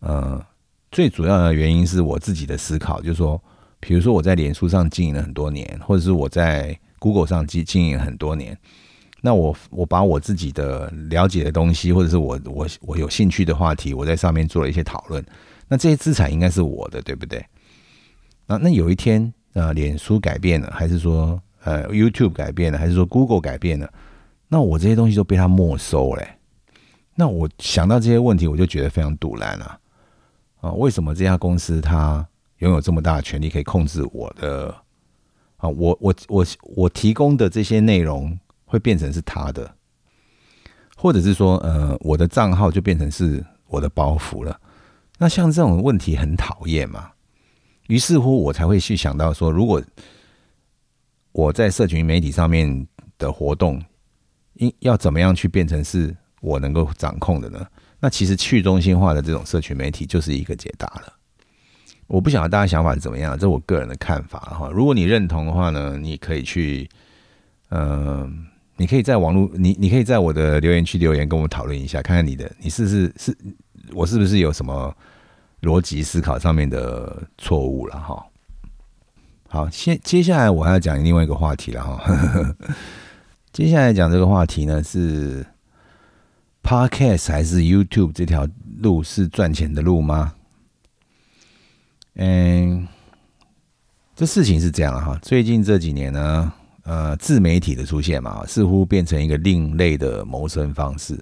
[0.00, 0.44] 呃。
[0.92, 3.40] 最主要的原因是我自己的思考，就是说，
[3.78, 8.58] 比如说我在脸书上经营了很多年，或者是我在 Google 上经经营很多年，
[9.20, 15.24] 那我我把我自己的了解的东西，或者是我我我有兴趣的话题，我在上面做了一些讨论，
[15.68, 17.44] 那这些资产应该是我的，对不对？
[18.46, 23.92] 那那有一天，呃，脸书改变了，还是说呃 YouTube 改变了，还是说 Google 改变了？
[24.48, 26.26] 那我这些东西都被他没收嘞。
[27.14, 29.78] 那我想到这些问题，我就觉得非常堵然了。
[30.60, 32.26] 啊，为什么这家公司它
[32.58, 34.74] 拥有这么大的权利，可以控制我的
[35.58, 35.68] 啊？
[35.68, 38.36] 我我我我提供的这些内容
[38.70, 39.74] 会变成是他的，
[40.96, 44.56] 或者是说，呃，我的账号就变成是我的包袱了。
[45.18, 47.10] 那像这种问题很讨厌嘛？
[47.88, 49.82] 于是乎，我才会去想到说，如果
[51.32, 52.86] 我在社群媒体上面
[53.18, 53.82] 的活动，
[54.54, 57.66] 应要怎么样去变成是我能够掌控的呢？
[57.98, 61.12] 那其实去中心化的这种社群媒体就是一个解答了。
[62.06, 64.70] 我不晓得大家想法是怎么样，这是我个人的看法哈。
[64.72, 66.88] 如果你认同的话呢，你可以去，
[67.68, 68.46] 嗯，
[68.80, 73.36] 你可以在网络，你你可以在我的留言区留言，跟我们讨论一下，看看你的，你是不是是，
[73.92, 74.96] 我是不是有什么
[75.60, 78.24] 逻辑思考上面的错误了哈。
[79.48, 82.56] 好，先接下来我还要讲另外一个话题了哈。
[83.52, 85.44] 接下来讲这个话题呢是。
[86.62, 88.46] Podcast 还是 YouTube 这条
[88.80, 90.34] 路是赚钱的路吗？
[92.16, 92.86] 嗯，
[94.14, 95.18] 这事情是这样哈。
[95.22, 96.52] 最近这几年呢，
[96.84, 101.18] 呃，自媒体的出现嘛，似乎变成一个另类的谋生方式。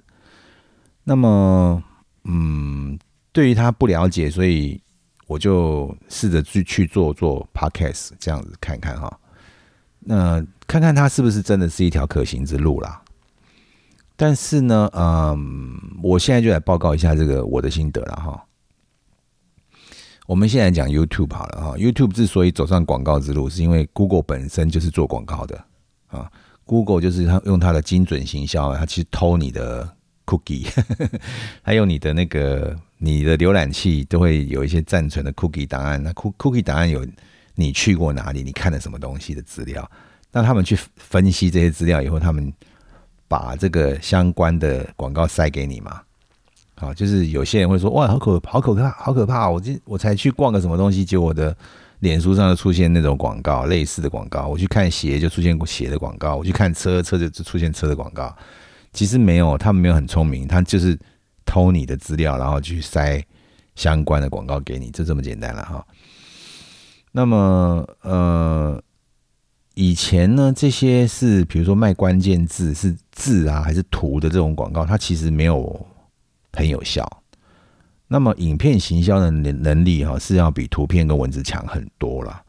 [1.03, 1.83] 那么，
[2.23, 2.97] 嗯，
[3.31, 4.81] 对于他不了解，所以
[5.27, 9.19] 我就试着去去做做 Podcast 这样子看看哈。
[9.99, 13.01] 那看看他是不是真的是一条可行之路啦。
[14.15, 18.45] 但是呢，嗯，我现在就来报告一下这个我的心得了哈。
[20.29, 21.75] 我们现在讲 YouTube 好了哈。
[21.75, 25.65] YouTube 之所以走上广告之路，是因为 Google 本身就是做广告的
[26.05, 26.31] 啊。
[26.65, 29.91] Google 就是它用它的精准行销，它去偷你的
[30.27, 30.67] cookie，
[31.63, 36.01] 还有你的那个你的浏览器都会有一些暂存的 cookie 档案。
[36.03, 37.03] 那 cookie 档案有
[37.55, 39.89] 你去过哪里，你看了什么东西的资料。
[40.31, 42.53] 那他们去分析这些资料以后，他们
[43.27, 45.99] 把这个相关的广告塞给你嘛？
[46.79, 49.49] 好，就是有些人会说，哇，好可好可怕，好可怕！
[49.49, 51.53] 我今我才去逛个什么东西，结果我的
[51.99, 54.47] 脸书上就出现那种广告，类似的广告。
[54.47, 58.33] 我去看鞋，就出现过鞋的广告；我去看车，车就就出现车的广告。
[58.93, 60.97] 其实没有，他们没有很聪明，他就是
[61.45, 63.21] 偷你的资料，然后去塞
[63.75, 65.85] 相关的广告给你，就这么简单了哈。
[67.11, 68.81] 那么，呃。
[69.75, 75.87] 以前呢，这些是比如说卖关键字是字啊还是图的这种广告，它其实没有
[76.53, 77.07] 很有效。
[78.07, 82.41] 那么影片行销的能能力哈是要比图片跟文字强很多了。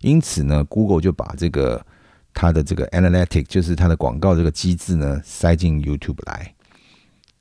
[0.00, 1.84] 因此呢，Google 就把这个
[2.32, 6.54] 它的这个 Analytic，就是它的广告这个机制呢塞进 YouTube 来。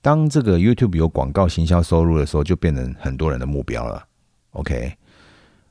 [0.02, 4.04] 当这个 YouTube 有广告行销收入的时候，就变成很多人的目标了。
[4.52, 4.92] OK，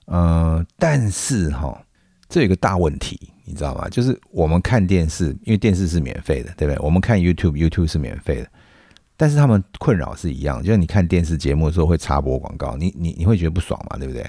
[0.05, 1.83] 呃，但是哈，
[2.29, 3.33] 这有个大问题。
[3.49, 3.89] 你知道吗？
[3.89, 6.85] 就是我们看电视，因为电视是免费的，对不对？
[6.85, 8.49] 我们看 YouTube，YouTube 是免费的，
[9.16, 14.22] 但是他们困扰是一样，就是你看电视节目的时候会插播广告，你你你会觉得不爽嘛，对不对？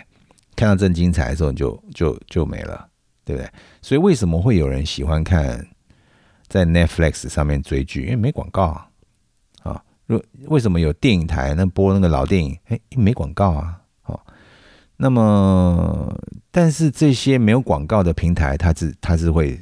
[0.56, 2.88] 看到正精彩的时候，你就就就没了，
[3.26, 3.52] 对不对？
[3.82, 5.68] 所以为什么会有人喜欢看
[6.48, 8.04] 在 Netflix 上面追剧？
[8.04, 8.90] 因为没广告啊。
[9.64, 12.58] 啊，为为什么有电影台那播那个老电影？
[12.70, 13.82] 哎，没广告啊。
[15.00, 16.20] 那么，
[16.50, 19.62] 但是这些没有广告的平台，它是它是会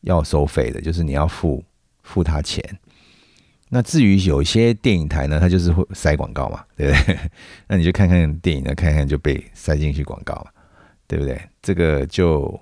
[0.00, 1.62] 要收费的，就是你要付
[2.02, 2.64] 付他钱。
[3.68, 7.18] 那至于有些电影台呢，它就是会塞广告嘛， 对不对？
[7.66, 10.46] 那你就看看电影呢，看看就被塞进去广告了，
[11.06, 11.40] 对不对？
[11.60, 12.58] 这个就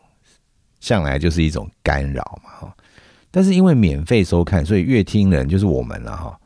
[0.80, 2.76] 向来就是一种干扰嘛，哈。
[3.30, 6.38] 但是因为免费收看，所以乐听人就是我们了，哈。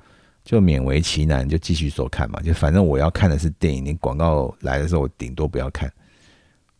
[0.44, 2.40] 就勉为其难，就继续收看嘛。
[2.40, 5.92] 就反正我要看的是电影，你广告来的时候，我顶多不要看。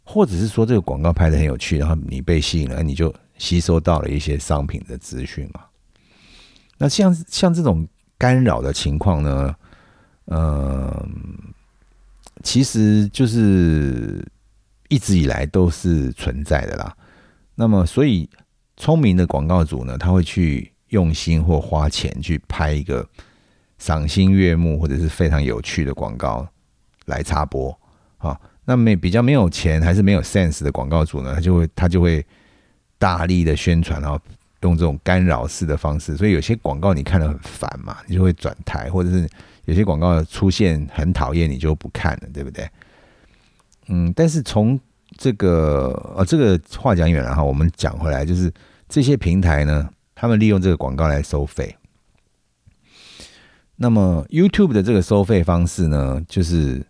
[0.03, 5.61] 或者是说这个广告拍的很有趣，然后你被吸引了，你就吸收到了一些商品的资讯嘛。
[6.79, 7.87] 那像像这种
[8.17, 9.55] 干扰的情况呢，
[10.25, 11.09] 呃，
[12.43, 14.27] 其实就是
[14.89, 16.97] 一直以来都是存在的啦。
[17.55, 18.31] 那么，所以
[18.77, 23.07] 聪明的广告主呢，他会去用心或花钱去拍一个。
[23.81, 26.45] 赏心悦目或者是非常有趣的广告
[27.07, 27.71] 来插播
[28.17, 32.27] 啊，那没比较没有钱还是没有 sense 的广告主呢，他就会他就会
[32.99, 34.21] 大力的宣传，然后
[34.63, 39.29] 用这种干扰式的方式，所以有些广告你看得很烦嘛，你就会转台，或者是
[39.65, 42.69] 有些广告出现很讨厌，你就不看了，对不对？
[43.89, 44.79] 嗯，但是从
[45.17, 48.53] 这个呃这个话讲远了哈，我们讲回来就是
[48.89, 51.75] 这些平台呢，他们利用这个广告来收费。
[53.77, 56.85] 那么 YouTube 的这个收费方式呢，就是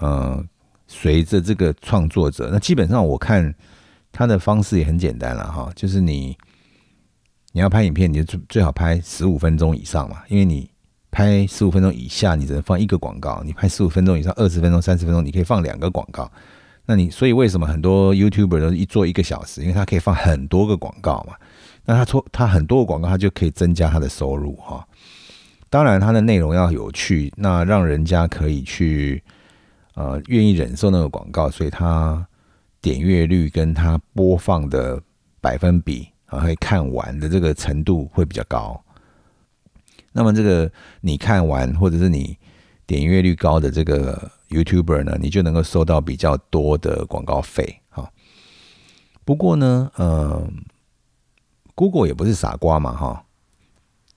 [0.00, 0.44] 呃，
[0.88, 3.54] 随着这个创作者，那基本上我看
[4.10, 6.36] 他的方式也很简单了哈，就是你
[7.54, 10.68] 你要拍影片，你就最最好拍十五分钟以上嘛，因为你
[11.12, 16.28] 拍十五分钟以下，你只能放一个广告；你拍十五分钟以上，二十分钟、三十分钟，你可以放两个广告。
[16.84, 19.60] 那你所以为什么很多 YouTuber 都一做一个小时？
[19.60, 21.34] 因为他可以放很多个广告嘛。
[21.84, 24.84] 那他做他很多个广告，他就可以增加他的收入哈。
[25.70, 29.22] 当然，它的内容要有趣，那让人家可以去
[29.94, 32.26] 呃愿意忍受那个广告，所以它
[32.80, 35.00] 点阅率跟它播放的
[35.40, 38.82] 百分比啊，可以看完的这个程度会比较高。
[40.12, 40.70] 那么这个
[41.00, 42.36] 你看完或者是你
[42.86, 48.10] 点阅率高的这个 YouTuber 呢，你就能够收到比较多的广告费哈。
[49.24, 50.48] 不过呢，呃
[51.74, 53.24] ，Google 也不是傻瓜嘛哈，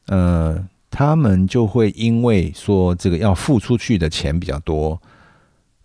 [0.07, 0.67] 呃。
[0.89, 4.99] 他们就会因为说这个要付出去的钱比较多，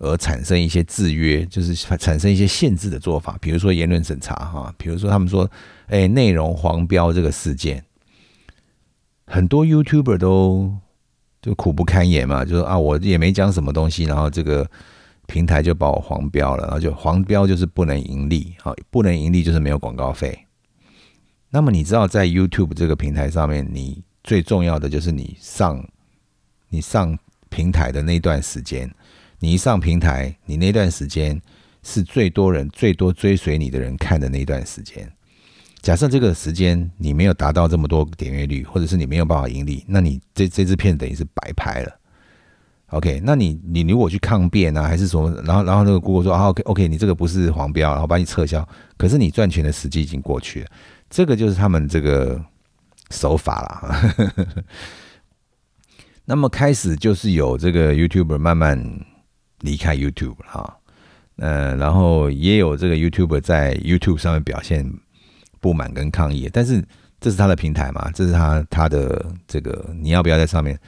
[0.02, 3.38] 而产生一些制约，就是产生一些限制的做法。
[3.40, 5.48] 比如说言论审查，哈，比如说他们说，
[5.86, 7.82] 哎，内容黄标这个事件，
[9.26, 10.76] 很多 YouTuber 都
[11.40, 14.68] 就苦不堪言嘛，就说啊，我也没讲什么东西，然后这个
[15.26, 20.36] 平台就把我黄标了，然后就黄标就是不能盈利，好，不能盈利就是没有广告费。
[21.48, 25.86] 那么你知道在 YouTube 这个平台上面，你最重要的就是你上
[26.70, 27.16] 你上
[27.50, 28.92] 平台的那段时间，
[29.42, 31.42] 你一上平台，你那段时间
[31.82, 35.12] 是最多人、最多追随你的人看的那一段时间。
[35.80, 41.92] 假设这个时间你没有达到这么多点阅率，或者是你没有办法盈利，那你这这支片等于是白拍了。
[42.90, 48.64] OK，那你你如果去抗辩啊，还是什么，然后然后那个姑姑说啊 OK OK，你这个不是黄标，然后把你撤销，
[48.96, 50.68] 可是你赚钱的时机已经过去了。
[51.10, 52.40] 这个就是他们这个
[53.10, 54.64] 手法了。
[56.24, 58.80] 那么开始就是有这个 YouTuber 慢慢
[59.62, 60.76] 离开 YouTube 哈，
[61.36, 64.88] 呃，然后也有这个 YouTube 在 YouTube 上面表现
[65.60, 66.84] 不满跟抗议，但是
[67.20, 70.78] 这是他的平台嘛，这是他他的这个你要不要在上面，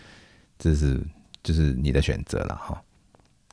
[0.59, 1.01] 这是
[1.43, 2.81] 就是你的选择了哈。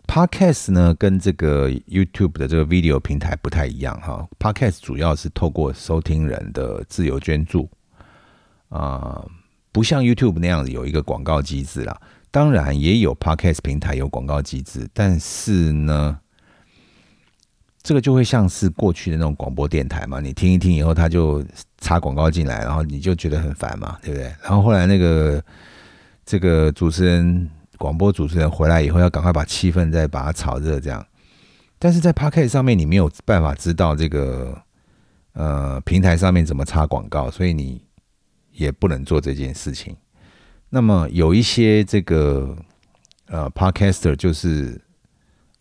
[0.08, 4.28] Podcast 呢，跟这个 YouTube 的这个 video 平台不太一样哈。
[4.40, 7.70] Podcast 主要是透过收听人的自由捐助
[8.68, 9.24] 啊，
[9.72, 11.98] 不像 YouTube 那样子有一个广告机制啦。
[12.32, 16.20] 当然也有 Podcast 平台有广告机制，但是呢，
[17.84, 21.46] 这个就会像是过去的那种广播电台嘛，你听一听以后，他就
[21.80, 24.24] 插广告进来，然后你就觉得很烦嘛，对不对？
[24.42, 25.44] 然后后来那个
[26.26, 27.50] 这个主持人。
[27.78, 31.04] 广播主持人回来以后，要赶快把气氛再把它炒热，这样。
[31.80, 34.56] 但是在 Podcast 上面，你没有办法知道这个
[35.34, 37.84] 呃平台上面怎么插广告，所以你
[38.52, 39.98] 也不能做这件事情。
[40.72, 42.58] 那么有一些这个
[43.28, 44.82] 呃 Podcaster 就是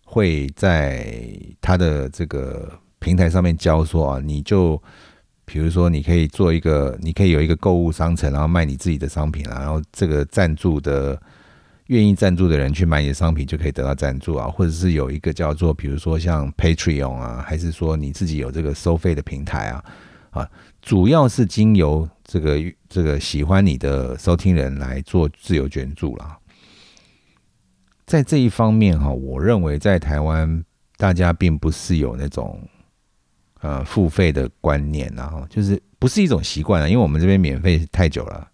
[0.05, 1.15] 会在
[1.61, 4.83] 他的这个平台上面教说啊，你就
[5.45, 11.21] 比如说你可以做一个，你可以有一个购物商城，然后卖你自己的商品啊，然后这个赞助的。
[11.87, 19.85] 愿意赞助的人去买你的商品就可以得到赞助啊，或者是有一个叫做，比如说像 Patreon 啊，还是说你自己有这个收费的平台啊，
[20.31, 20.51] 啊，
[20.83, 22.59] 主要是经由这个
[22.89, 26.39] 这个喜欢你的收听人来做自由捐助啦。
[28.07, 30.65] 在这一方面哈，我认为在台湾
[30.97, 32.61] 大家并不是有那种
[33.61, 38.49] 呃付费的观念啊，就是不是一种习惯啊，因为我们这边免费太久了。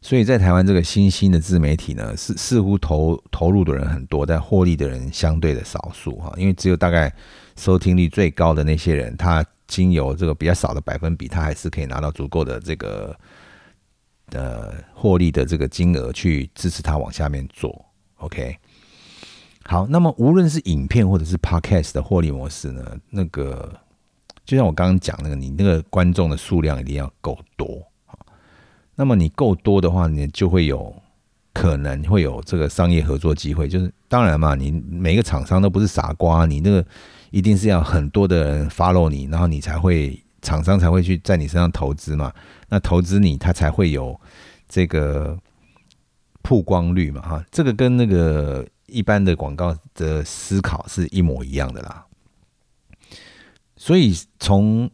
[0.00, 6.32] 所以在台湾这个新兴的自媒体呢，是似乎投投入的人很多，但获利的人相对的少数哈。
[6.36, 7.14] 因为只有大概
[7.56, 13.16] 收听率最高的那些人，他经由这个比较少的百分比，他还是可以拿到足够的这个
[14.32, 17.86] 呃获利的这个金额去支持他往下面做。
[18.16, 18.58] OK，
[19.64, 23.72] 好，那么无论是影片或者是 Podcast 的获利模式呢，那个
[24.44, 27.82] 就像我刚刚讲那个，你那个观众的数量一定要够多。
[28.94, 30.94] 那么你够多的话，你就会有
[31.54, 33.66] 可能会有这个商业合作机会。
[33.66, 36.84] 就是当然嘛，你每个厂商都不是傻瓜，你那个
[37.32, 42.32] 一定是要很多的人 follow 你，然后你才会厂商才会去在你身上投资嘛。
[42.68, 44.18] 那投资你，他才会有
[44.68, 45.36] 这个
[46.42, 47.20] 曝光率嘛。
[47.22, 52.06] 哈，这个跟那个一般的广告的思考是一模一样的啦。
[53.76, 54.88] 所以从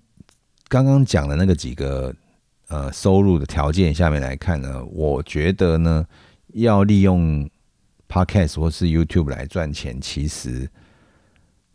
[0.68, 2.14] 刚刚讲的那个几个。
[2.70, 6.06] 呃，收入的条件下面来看呢，我觉得呢，
[6.48, 7.48] 要利用
[8.06, 10.70] Podcast 或是 YouTube 来赚钱，其实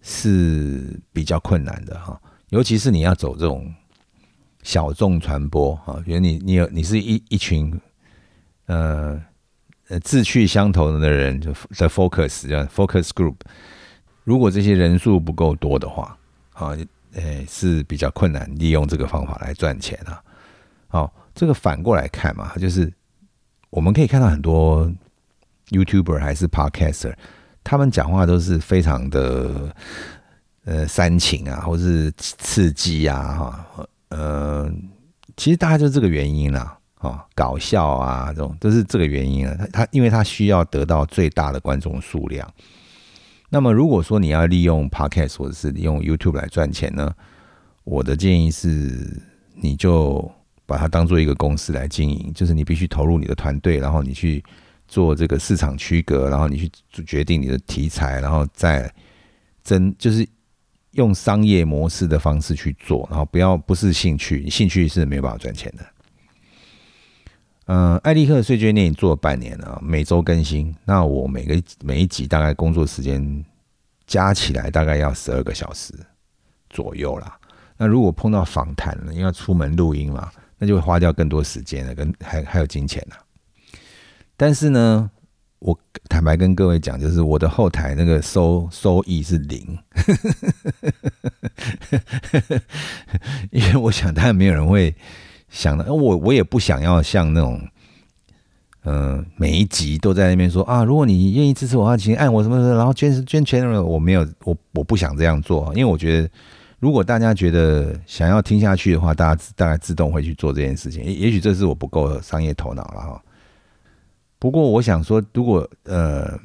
[0.04, 2.22] 是比较困难的哈。
[2.50, 3.74] 尤其是你要走这种
[4.62, 7.82] 小众传播哈，比如你你有你是一一群
[8.68, 9.20] 呃
[9.88, 13.38] 呃志趣相投的人，就的 Focus 叫 Focus Group，
[14.24, 16.16] 如果这些人数不够多的话，
[16.54, 16.78] 啊，
[17.14, 20.22] 呃是比较困难利用这个方法来赚钱啊。
[20.88, 22.94] 好，这个反过来看嘛，就是
[23.72, 24.88] 我们可以看到很多
[25.70, 27.16] YouTuber 还是 Podcaster，
[27.64, 29.76] 他们讲话都是非常的
[30.66, 34.72] 呃煽情啊，或是刺激啊，哈，呃，
[35.38, 39.56] 其实大概就是这个原因啦，啊，搞笑啊，这种都是这个原因啊。
[39.58, 42.48] 他他因为他需要得到最大的观众数量。
[43.50, 47.14] 那么如果说你要利用 Podcast 或者是利用 YouTube 来赚钱呢，
[47.84, 49.22] 我的建议是
[49.56, 50.32] 你就。
[50.66, 54.42] 把它当做一个公司来经营，就是你必须投入你的团队，然后你去
[54.94, 56.70] 做这个市场区隔，然后你去
[57.04, 58.94] 决定你的题材，然后再
[59.64, 60.24] 真就是
[60.92, 65.84] 用商业模式的方式去做，然后不要不是兴趣，兴趣是没有办法赚钱的。
[67.66, 73.44] 嗯，艾利克碎碎念做了半年了，每周更新，那我每个每一集大概工作时间
[74.06, 75.92] 加起来大概要十二个小时
[76.70, 77.36] 左右啦。
[77.78, 80.32] 那如果碰到访谈了，因为要出门录音嘛。
[80.60, 83.18] 那就会花掉更多时间了，跟还还有金钱了。
[84.36, 85.10] 但是呢，
[85.60, 85.80] 我
[86.10, 89.78] 坦白跟各位讲，就是我的后台那个收收益是零，
[93.52, 94.94] 因为我想当然没有人会
[95.50, 97.62] 想到，我我也不想要像那种。
[98.86, 103.82] 嗯，每一集都在那边说啊，如果你愿意支持我的话，请按我什么什么，然后捐捐钱了。
[103.82, 106.30] 我没有，我我不想这样做，因为我觉得，
[106.80, 111.02] 如果大家觉得想要听下去的话，大家大概自动会去做这件事情。
[111.02, 113.24] 也也许这是我不够商业头脑了哈。
[114.44, 116.38] 不过我想说，如果呃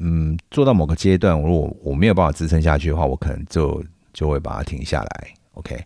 [0.00, 3.84] 嗯做到某个阶段，如果我没有办法支撑下去的话，我可能就
[4.14, 5.34] 就会把它停下来。
[5.52, 5.78] OK，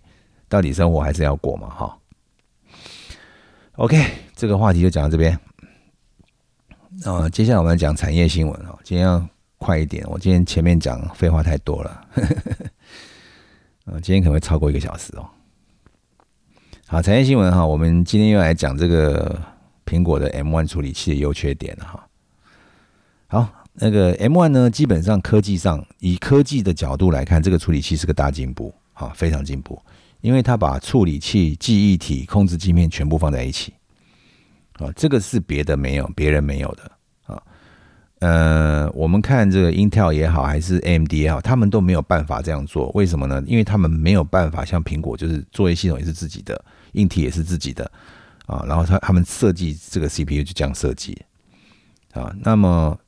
[0.48, 1.98] 到底生活还是要过嘛哈。
[3.72, 4.00] OK，
[4.36, 5.36] 这个话题就讲到这边。
[7.04, 8.78] 啊，接下来我们讲产业新闻哦。
[8.84, 12.00] 今天要快一点，我今天前面讲废话太多了。
[13.86, 15.28] 嗯， 今天可能会超过一个小时哦。
[16.86, 19.36] 好，产业新闻哈，我们今天又来讲这个
[19.86, 22.06] 苹果的 M1 处理器的优缺点哈。
[23.28, 29.80] 好，那个 M1 呢，基本上科技上以科技的角度来看，这个处理器是个大进步，哈，非常进步，
[30.20, 33.72] 因为它把处理器、记忆体、控制界面全部放在一起。
[34.74, 36.92] 啊，这个是别的没有，别人没有的
[37.24, 37.42] 啊。
[38.18, 42.90] 呃，我们看这个 Intel 也好，还是 AMD 也好，他们都没有办法这样做。
[42.94, 43.42] 为什么呢？
[43.46, 46.62] 因为他们没有办法像苹果，就是作业系统也是自己的，
[46.92, 47.90] 硬体也是自己的
[48.46, 48.64] 啊。
[48.66, 51.20] 然后他他们设计这个 CPU 就这样设计
[52.12, 52.34] 啊。
[52.42, 52.98] 那么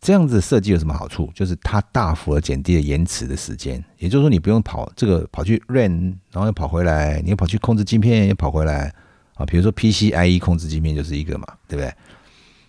[0.00, 1.30] 这样子设计有什么好处？
[1.34, 3.82] 就是它大幅的减低了延迟的时间。
[3.98, 8.94] 也就是说，你不用跑这个跑去 run，然后又跑回来，你又跑去控制晶片，又跑回来。
[9.34, 11.92] 啊，比如说 PCIe 控制晶片就是一个嘛，对不对？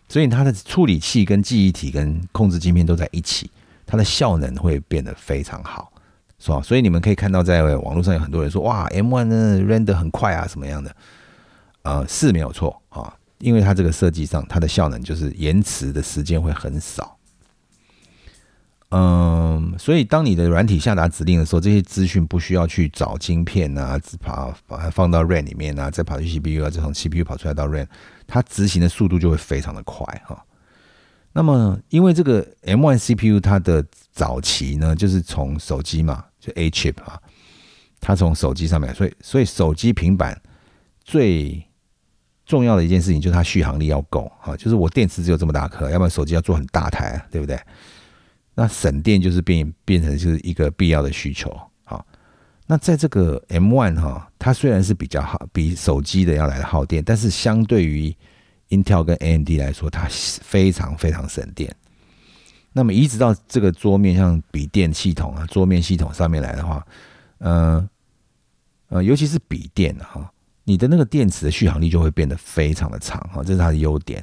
[0.09, 3.51] 所以它的处理器跟记忆体跟控制晶片都在一起，
[3.85, 5.91] 它的效能会变得非常好，
[6.39, 6.59] 是吧？
[6.63, 10.95] 所以你们可以看到，在网络上有很多人说，哇，M1 呢 render 很快啊，什么样的？
[11.85, 17.15] 呃，是没有错啊，因为它这个设计上，它的效能就是延迟的时间会很少。
[18.89, 27.87] 嗯，所以当你的软体下达指令的时候，这些资讯不需要去找晶片啊，只跑把它放到 RAM 里面啊，再跑去 CPU 啊，再从 CPU 跑出来到 RAM，
[28.25, 30.43] 它执行的速度就会非常的快哈。
[31.33, 37.19] 那么，因为这个 M1 CPU 它的早期呢，就是从手机嘛，就 A chip 啊，
[37.99, 40.41] 它从手机上面，所以所以手机平板
[41.03, 41.61] 最
[42.45, 47.59] 重要的一件事情就是它续航力要够啊，就是我电池只有这么大颗，要不然手机要做很大台，对不对？
[48.53, 52.05] 那省电就是变变成就是一个必要的需求，好。
[52.67, 58.15] 那在这个 M1 哈，它虽然是比较好，比手机的要来的耗电，但是相对于
[58.69, 61.75] Intel 跟 AMD 来说，它非常非常省电。
[62.73, 66.85] 那么移植到这个桌面像笔电系统啊，桌面系统上面来的话，
[67.37, 67.89] 呃
[68.89, 70.31] 呃，尤其是笔电哈，
[70.65, 74.21] 你的那个电池的续航力就会变得非常的长哈，这是它的优点，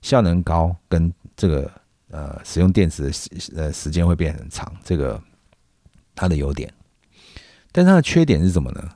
[0.00, 1.70] 效能高跟这个。
[2.12, 5.22] 呃，使用电池的时呃时间会变很长，这个
[6.12, 6.68] 它的优点，
[7.70, 8.88] 但它的缺点是什么呢？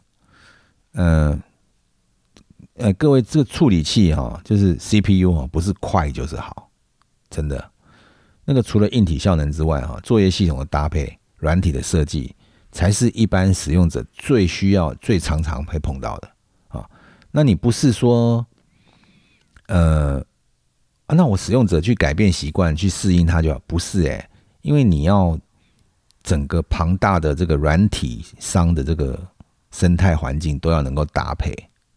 [0.95, 1.42] 嗯，
[2.74, 6.68] 呃，各位，这个处理器哈，就是 CPU 哈，不是快就是好，
[7.30, 7.70] 真的。
[8.45, 12.34] 那个除了硬体效能之外哈，作业系统的搭配、软体的设计，
[12.72, 16.34] 才是一般使用者最需要、最常常会碰到的。
[17.37, 18.47] 那你不是说，
[19.66, 20.24] 呃？
[21.07, 24.26] 啊，那我使用者去改变习惯，去适应它就好，不是诶，
[24.62, 25.37] 因为你要
[26.22, 29.20] 整个庞大的这个软体商的这个
[29.70, 31.53] 生态环境都要能够搭配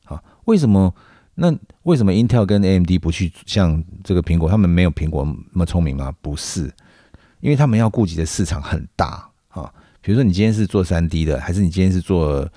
[0.05, 0.21] 啊。
[0.45, 0.93] 为什么？
[1.35, 4.49] 那为什么 Intel 跟 AMD 不去像这个苹果？
[4.49, 5.23] 他们没有苹果
[5.53, 6.11] 那么聪明吗？
[6.19, 6.63] 不是，
[7.39, 9.71] 因为他们要顾及的市场很大啊。
[10.01, 12.49] 比如说，你今天是做三 D 的，还是你今天是做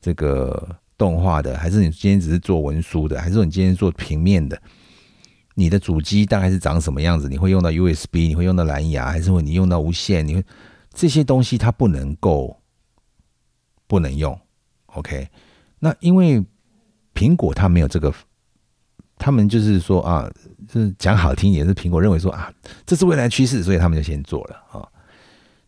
[0.00, 4.60] 这个动画的，还是你今天只是做文书的，还是说你今天做平面的？
[5.54, 7.28] 你的主机大概是长什么样子？
[7.28, 10.26] 你会用到 USB，你会用到蓝牙，还是会你用到无线？
[10.26, 10.44] 你会
[10.92, 12.60] 这些东西它不能够
[13.86, 14.38] 不能用
[14.86, 15.28] ，OK？
[15.78, 16.44] 那因为
[17.14, 18.12] 苹果它没有这个，
[19.16, 20.30] 他们就是说啊，
[20.68, 22.52] 就是讲好听也是苹果认为说啊，
[22.86, 24.88] 这是未来趋势，所以他们就先做了啊。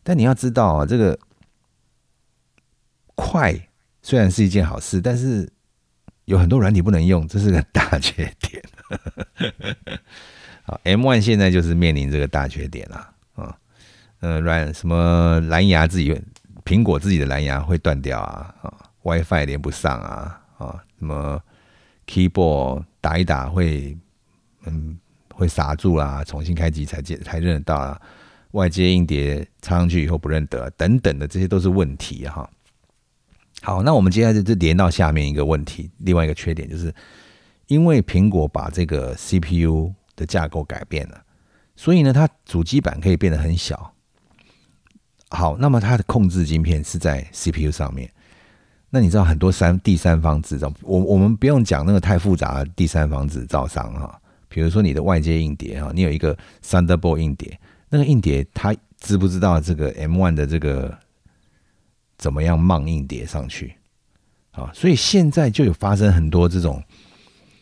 [0.02, 1.18] 但你要知道啊，这个
[3.16, 3.52] 快
[4.02, 5.48] 虽然是一件好事，但是
[6.24, 8.62] 有很多软体不能用，这是个大缺点。
[10.62, 13.56] 好，M1 现在就是面临这个大缺点啦啊，
[14.20, 16.20] 呃，软什么蓝牙自己
[16.64, 18.72] 苹果自己的蓝牙会断掉啊啊
[19.02, 21.42] ，WiFi 连不上啊啊，什么
[22.06, 23.96] Keyboard 打一打会
[24.66, 24.98] 嗯
[25.34, 28.00] 会刹住啦，重新开机才接才认得到啊，
[28.52, 32.48] 外接硬碟插上去以后不认得啊等等的，这些都是问题哈。
[33.62, 36.94] 好，那我们接下来就连到下面一个问题，另外一个缺点就是，
[37.66, 41.22] 因为苹果把这个 CPU 的架构改变了，
[41.76, 43.92] 所以呢，它主机板可以变得很小。
[45.28, 48.10] 好，那么它的控制晶片是在 CPU 上面。
[48.88, 60.98] 那你知道很多三第三方制造，我我们不用讲那个太复杂的第三方制造商哈，比如说你的外接硬碟哈，你有一个 Thunderbolt 硬碟，那个硬碟它知不知道这个 M1 的这个
[62.20, 63.74] 怎么样慢硬碟上去？
[64.52, 66.80] 啊，所以现在就有发生很多这种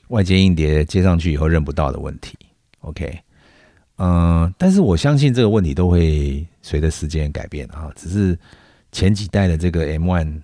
[0.08, 2.36] 外接硬碟接上去以后认不到的问题。
[2.80, 3.18] OK，
[3.96, 8.38] 嗯，但是我相信这个问题都会随着时间改变啊，只是
[8.92, 10.42] 前几代的这个 M1。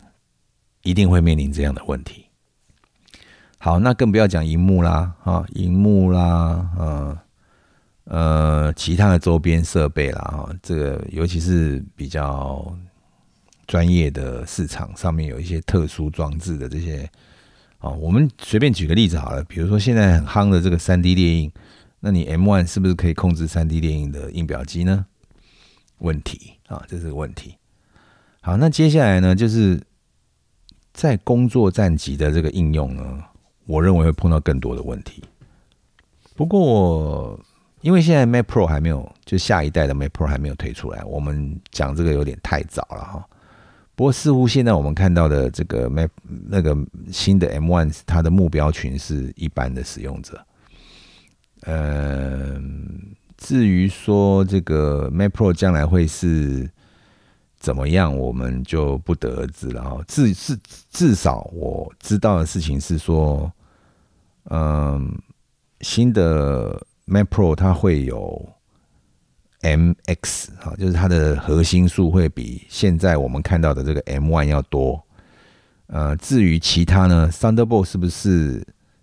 [0.87, 2.27] 一定会面临这样的问题。
[3.57, 7.19] 好，那更不要讲荧幕啦，啊，荧幕啦，呃，
[8.05, 12.71] 呃，其他的周边设备啦，啊，这个尤其是比较
[13.67, 17.09] 专业的市场上面有一些特殊装置的这些，
[17.79, 21.53] 啊，我们随便举个例子好了，比如说现在很夯的这个三 D 列印，
[22.01, 25.07] 那你 M1 是不是可以控制三 D 列印的印表机呢？
[25.99, 27.57] 问题啊，这是个问题。
[28.41, 29.81] 好，那接下来呢，就是。
[30.97, 33.21] 在工作站级的这个应用呢，
[33.67, 35.25] 我认为会碰到更多的问题。
[36.37, 37.37] 不过，
[37.81, 43.29] 因为现在 Mac Pro 还没有，就下一代的 Mac Pro 还没有推出来，我们讲这个有点太早了哈。
[43.95, 46.11] 不过，似乎现在我们看到的这个 Mac
[46.49, 46.77] 那个
[47.13, 50.45] 新的 M1，它的目标群是一般的使用者。
[51.63, 56.71] 嗯，至于说这个 Mac Pro 将来会是。
[57.57, 60.05] 怎么样，我们就不得而知了哈。
[60.07, 60.59] 至至
[60.91, 63.51] 至少我知道的事情是说，
[64.51, 65.11] 嗯，
[65.81, 68.47] 新的 Mac Pro 它会有
[69.65, 75.03] MX 啊，就是它的核心数会比现在我们看到的这个 M1 要多。
[75.87, 78.63] 呃，至于其他呢，Thunderbolt 是不是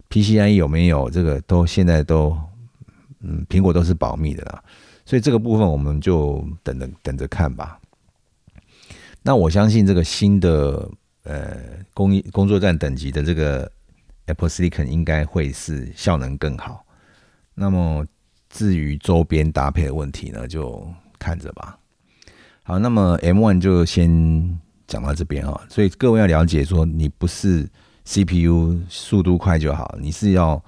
[0.10, 2.38] PCIe 有没有这个，都现在都
[3.22, 4.64] 嗯，苹果都是保密的啦。
[5.04, 7.80] 所以这个部分我们就等着等着看吧。
[9.24, 10.90] 那我相信这个新的
[11.24, 11.58] 呃
[11.94, 13.72] 工艺工作站等级的这个
[14.28, 16.86] Apple Silicon 应该会是效能更好。
[17.54, 18.06] 那么
[18.52, 20.86] 至于周边搭配的问题呢，就
[21.18, 21.78] 看着吧。
[22.64, 25.60] 好，那么 M1 就先讲到这边啊。
[25.70, 27.68] 所以各位要了解说，你不是
[28.06, 30.64] CPU 速度快就好，你是要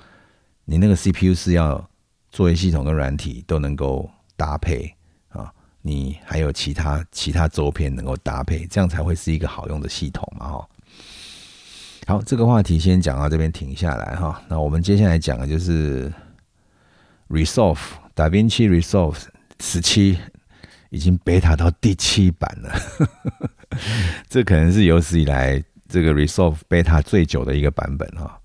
[0.66, 1.88] 你那个 CPU 是要
[2.32, 4.92] 作业系统跟软体都能够搭配
[5.30, 5.54] 啊。
[5.82, 10.48] 你还有其他其他周边能够搭配，这样才会是一个好用的系统嘛？
[10.48, 10.70] 哈，
[12.08, 14.42] 好，这个话题先讲到这边停下来哈。
[14.48, 16.12] 那我们接下来讲的就是
[17.34, 17.80] Resolve
[18.14, 19.18] 达芬奇 Resolve
[19.60, 20.18] 十七
[20.92, 22.72] 已经 beta 到第七版了，
[24.30, 28.40] 这可能是有史以来这个 Resolve beta 最久的一个版本哈。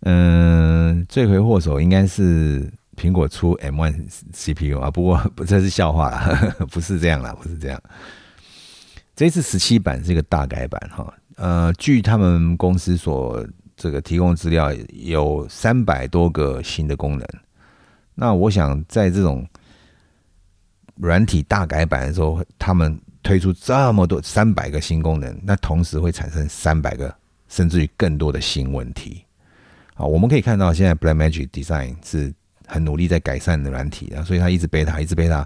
[0.00, 2.70] 嗯，罪魁祸首应该是。
[2.96, 3.94] 苹果出 M1
[4.30, 7.82] CPU 啊，不过 不这是笑话了， 不是这样啦，不是这样。
[9.16, 13.42] 这次十七版是一个大改版哈，呃，据他们公司所
[13.74, 17.26] 这个提供资料，有三百多个新的功能。
[18.14, 19.46] 那我想在这种
[20.96, 27.14] 软体大改版的时候，他们推出这么多三百个新功能，那同时会产生三百个
[27.48, 29.24] 甚至于更多的新问题。
[29.94, 32.32] 好，我们可以看到现在 Blackmagic Design 是。
[32.72, 35.44] 很努力在改善的软体啊，所以它一直贝塔，一直贝塔，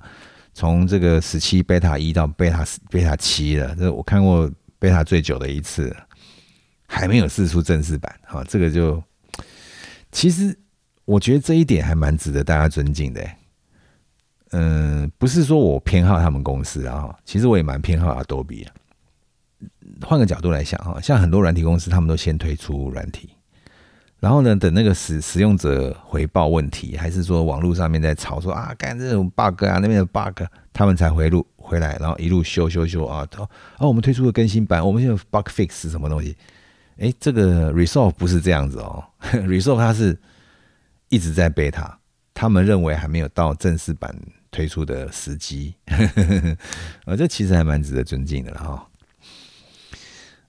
[0.53, 3.75] 从这个十七贝塔一到贝塔贝塔七了。
[3.77, 5.97] 这我看过贝塔最久的一次，
[6.87, 8.15] 还没有试出正式版。
[8.27, 9.03] 哈，这个就
[10.13, 10.55] 其实
[11.05, 13.23] 我觉得这一点还蛮值得大家尊敬的。
[14.51, 18.73] 嗯，不是说我偏好他们公司啊，其实我也蛮偏好 Adobe 啊。
[20.03, 23.31] 换个角度来想哈，像很多软体公司，他们都先推出软体。
[24.21, 24.57] 然后呢？
[24.57, 33.29] 等那个使使用者回报问题，还是说网络上面在吵说啊，干这种 bug 啊，那边的 bug，他们才回路回来，然后一路修修修啊，
[33.79, 36.35] 哦，我们推出了更新版，我们现在 bug fix 什么东西？
[36.99, 39.05] 哎，这个 resolve 不是这样子哦，
[39.47, 40.19] resolve 它是
[41.09, 41.95] 一直在 beta，
[42.33, 44.15] 他们认为还没有到正式版
[44.51, 45.75] 推出的时机，
[47.05, 48.89] 啊， 这其实还蛮值得尊敬的了哈。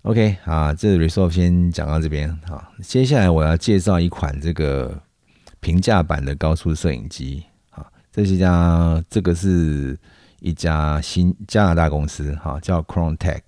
[0.04, 2.70] OK，啊，这 resolve 先讲到这边啊。
[2.84, 5.02] 接下来我要介绍一款这个
[5.60, 7.84] 平价版的高速摄影机啊。
[8.12, 9.98] 这是一家，这个是
[10.42, 13.42] 一家新加拿大公司哈，叫 CronTech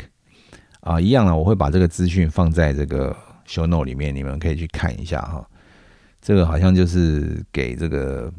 [0.81, 0.99] 啊。
[0.99, 3.15] 一样啊，我会把这个资讯放在这个
[3.47, 5.47] show note 里面，你们可以去看一下哈。
[6.28, 8.30] 这个好像就是给这个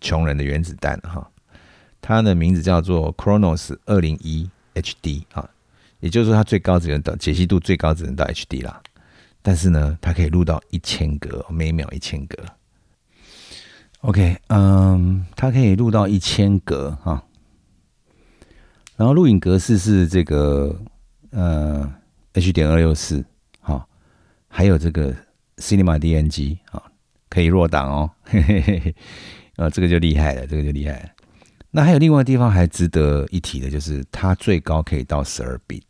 [0.00, 1.30] 穷人的原子弹哈。
[2.00, 5.46] 它的名字叫做 Chronos 二零一 HD 啊。
[6.00, 8.82] 也就是说它最高只能到解析度最高只能到 HD 啦。
[9.42, 12.42] 但是呢，它可以录到一千格，每秒一千格。
[14.00, 17.22] OK，嗯，它可以录到一千格哈。
[18.96, 20.74] 然后录影格式是这个
[21.32, 21.92] 呃
[22.32, 23.22] H 点二六四，
[23.60, 23.86] 好，
[24.48, 25.14] 还有这个
[25.58, 26.82] Cinema DNG 啊，
[27.28, 28.94] 可以弱档哦，嘿嘿嘿，
[29.56, 31.08] 呃，这个就厉害了，这个就厉害了。
[31.70, 35.82] 那还有另外地方还值得一提的，就是它最高可以到十二 bit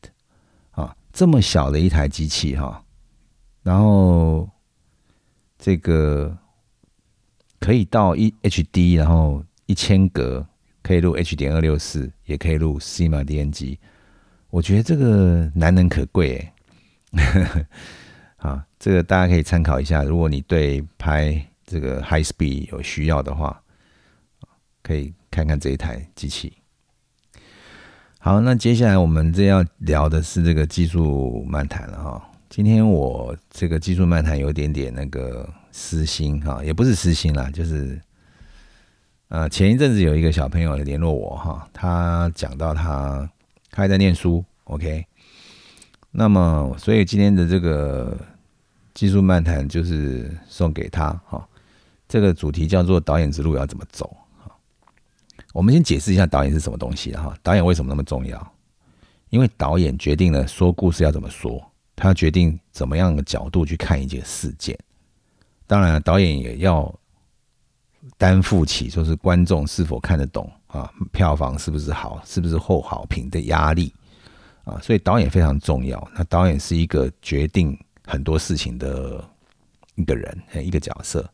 [0.73, 2.83] 啊，这么小的一台机器哈，
[3.63, 4.49] 然后
[5.57, 6.37] 这个
[7.61, 10.45] 可以到一 HD，然后一千格，
[10.83, 13.79] 可以录 H 点二六四，也可以录 Cinema DNG，
[14.51, 16.53] 我觉得这个难能可贵，
[18.39, 23.63] 啊，这个大家可以参考一下，如果你对拍这个 High Speed 有需要的话，
[24.83, 25.13] 可以。
[25.31, 26.55] 看看这一台机器。
[28.19, 32.31] 好，那接下来我们这要聊的是这个技术漫谈了哈。
[32.49, 38.01] 今天我这个技术漫谈有点点那个私心哈，也不是私心啦，就是
[39.29, 43.31] 呃前一阵子有一个小朋友联络我哈，他讲到他
[43.71, 45.07] 他还在念书，OK。
[46.11, 48.17] 那么所以今天的这个
[48.95, 51.47] 技术漫谈就是送给他哈，
[52.09, 54.17] 这个主题叫做导演之路要怎么走。
[55.55, 57.35] 我们先解释一下导演是什么东西哈。
[57.43, 58.53] 导演为什么那么重要？
[59.31, 61.63] 因为导演决定了说故事要怎么说，
[61.97, 64.79] 他决定怎么样的角度去看一件事件。
[65.67, 66.95] 当然，导演也要
[68.17, 73.93] 担负起说是观众是否看得懂啊，票房是不是好，是不是后好评的压力
[74.69, 74.79] 啊。
[74.83, 76.09] 所以导演非常重要。
[76.15, 79.25] 那导演是一个决定很多事情的
[79.95, 81.29] 一个人，一个角色。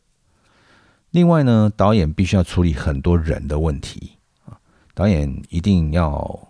[1.11, 4.57] 另外呢，导演必须要处理很多人的问题啊。
[4.93, 6.47] 导演一定要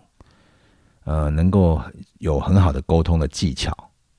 [1.04, 1.80] 呃能够
[2.18, 3.72] 有很好的沟通的技巧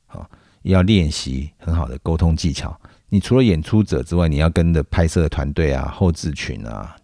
[0.05, 0.29] 啊，
[0.61, 2.79] 要练习很好的沟通技巧。
[3.09, 6.95] 你除了演出者之外，你要跟着拍摄的团队啊、后置群啊、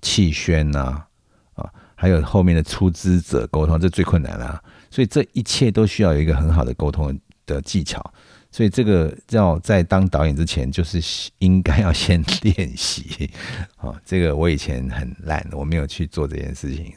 [0.00, 1.06] 气宣啊
[1.54, 4.62] 啊，还有后面的出资者沟通，这最困难了。
[4.90, 8.02] 所以这一切都需要有一个很好的沟通的技巧。
[8.50, 13.30] 所以这个要在当导演之前，就是应该要先练习
[13.76, 13.94] 啊。
[14.06, 16.92] 这个我以前很烂，我没有去做这件事情。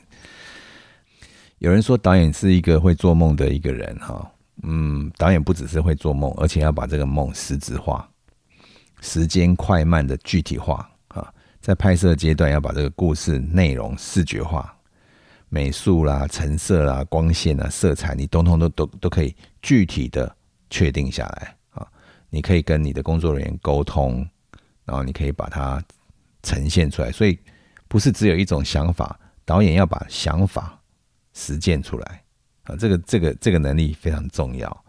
[1.60, 4.32] 有人说导演是一个会做梦的一个人哈，
[4.64, 8.10] 嗯，导演不只是会做梦，而且要把这个梦实质化，
[9.02, 11.32] 时间快慢的具体化啊。
[11.60, 14.74] 在拍摄阶段要把这个故事内容视觉化，
[15.52, 20.36] 美术啦、成色啦、光线啊、色彩，你通通都都都可以具体的。
[20.74, 21.86] 确定下来啊，
[22.30, 24.26] 你可以跟你的工作人员沟通，
[24.86, 25.84] 然后你可以把它
[26.44, 27.12] 呈现出来。
[27.12, 27.38] 所以
[27.90, 30.80] 不是只有一种想法，导演要把想法
[31.34, 32.24] 实践出来
[32.64, 34.86] 啊，这个这个这个能力非常重要。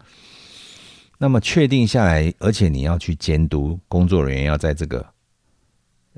[1.19, 5.05] 那么确定下来，而且你要去监督工作人员，要在这个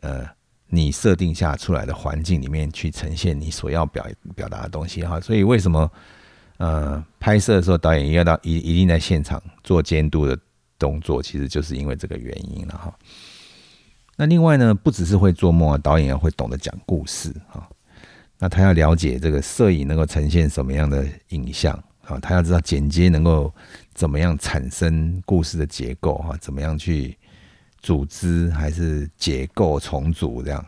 [0.02, 0.28] 呃
[0.74, 5.20] 你设定下出来的环境里面去呈现你所要表表达的东西哈。
[5.20, 5.90] 所以为什么？
[6.56, 10.38] 呃，拍摄的时候，导演要到一一定在现场做监督的
[10.78, 12.96] 动作，其实就是因为这个原因了哈。
[14.16, 17.68] 那另外呢，不只是会做梦啊，导演也会懂得讲故事哈。
[18.38, 23.52] 那他要了解这个摄影能够呈现什么样的影像啊，他要知道剪接能够
[23.92, 27.18] 怎么样产生故事的结构哈，怎么样去
[27.84, 30.66] 组织还是结构重组这样，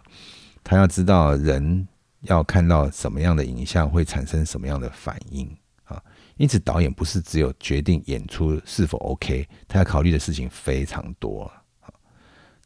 [0.63, 1.89] 他要知道人
[2.21, 5.51] 要看到什么样的影像会产生什么样的反应
[5.85, 5.99] 啊。
[6.37, 11.51] 因此，导演不是只有决定演出是否 OK，他要考虑的事情非常多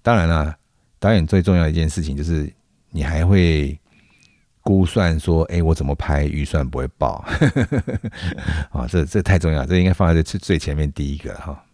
[0.02, 0.52] 当然了，
[0.98, 2.52] 导演最重要一件事情就是，
[2.90, 3.78] 你还会
[4.62, 7.24] 估算说，哎，我怎么拍预算不会爆？
[8.74, 11.64] 啊，这这太重要，这应该放在最最前面第一个哈。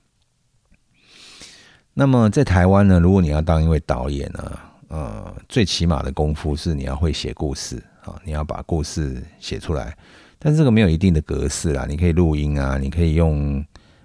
[1.99, 9.97] 那么在台湾呢，如果你要当一位导演呢，呃，最起码的功夫是你要会写故事啊，你要把故事写出来。
[10.39, 13.65] 但这个没有一定的格式啦，你可以录音啊，你可以用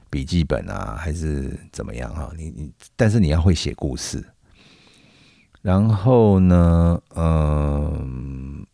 [0.10, 2.32] 笔记本啊，还是怎么样哈？
[2.38, 4.24] 你你，但是你要会写故事。
[5.62, 8.66] 然后呢，嗯，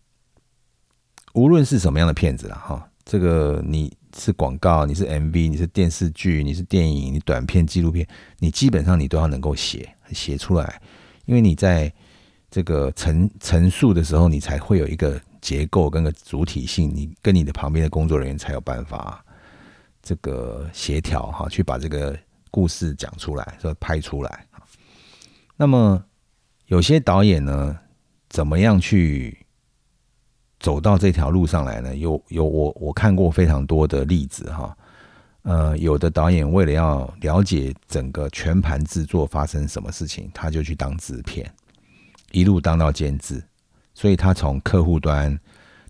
[1.33, 8.05] 无论是什么样的片子啦，哈，这个你是广告，你是 MV，你是电视剧，你是电影，你短片、纪录片，
[8.39, 10.81] 你基本上你都要能够写写出来，
[11.25, 11.91] 因为你在
[12.51, 15.19] 这个陈陈述的时候，你才会有一个。
[15.39, 19.23] 结构跟个主体性，你跟你的旁边的工作人员才有办法
[20.01, 22.17] 这个协调哈，去把这个
[22.51, 24.45] 故事讲出来，说拍出来。
[25.55, 26.03] 那么
[26.65, 27.77] 有些导演呢，
[28.27, 29.45] 怎么样去
[30.59, 34.75] 走到这条路上来呢，有有我我看过非常多的例子哈。
[35.43, 41.49] 呃，有的导演为了要了解整个全盘制作发生什么事情，他就去当制片，
[42.31, 43.41] 一路当到监制，
[43.93, 45.39] 所以他从客户端，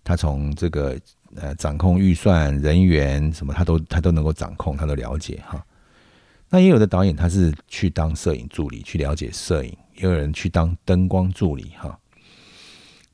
[0.03, 0.95] 他从这个
[1.35, 5.65] 呃掌控预算、人员什么，他都他都能够掌控，他都了解哈。
[6.49, 11.97] 那也有的导演他是去当摄影助理，去了解摄影；也有人去当灯光助理哈。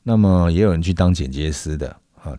[0.03, 1.89] 那么也有人去当剪接师的
[2.21, 2.37] 啊。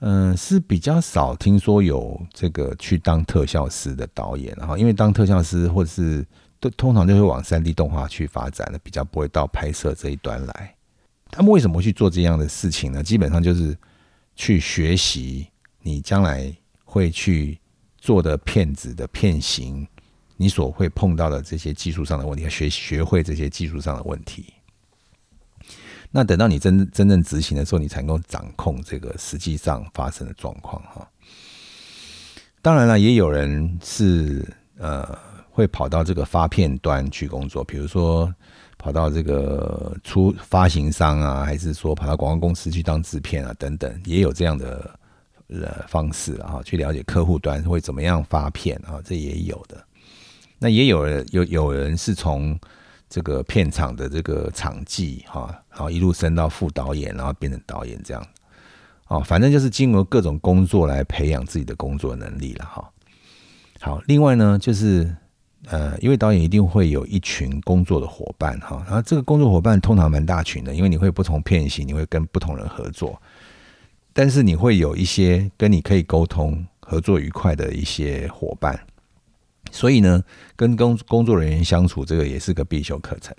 [0.00, 6.26] 嗯，是比较少听说有这个去当特效师的导演，然后因为当特效师或者是
[6.60, 10.74] 都通常就会往三 D 动画去发展的，比较不会到拍摄这一端来。
[11.30, 13.02] 他们为什么去做这样的事情呢？
[13.02, 13.76] 基本上就是
[14.36, 15.48] 去学习
[15.80, 16.54] 你将来
[16.84, 17.58] 会去
[17.98, 19.86] 做的片子的片型，
[20.36, 24.52] 你所会碰到的这些技术上的问题，学学会这些技术上的问题。
[26.16, 31.04] 那等到你真真正执行的时候，你才能够掌控这个实际上发生的状况哈。
[32.62, 34.48] 当然了，也有人是
[34.78, 35.18] 呃
[35.50, 38.32] 会跑到这个发片端去工作，比如说
[38.78, 44.88] 跑到这个出发行商啊，还是说跑到广告公司去当制片啊等等，也有这样的
[45.48, 49.84] 呃方式啊，去了解客户端会怎么样发片啊，这也有的。
[50.60, 52.56] 那也有人有有人是从
[53.14, 58.26] 这个片场的这个场记哈，然后一路升到副导演，然后变成导演这样，
[59.06, 62.90] 哦，反正就是经过各种工作来培养自己的工作能力了哈。
[63.80, 65.14] 好，另外呢，就是
[65.66, 73.22] 呃，因为导演一定会有一群工作的伙伴哈，然后这个工作伙伴通常蛮大群的，因为你会不同片型，你会跟不同人合作，
[74.12, 78.76] 但是你会有一些跟你可以沟通、合作愉快的一些伙伴。
[79.74, 80.22] 所以呢，
[80.54, 83.34] 跟工工作人员相处，这个也是个必修课程。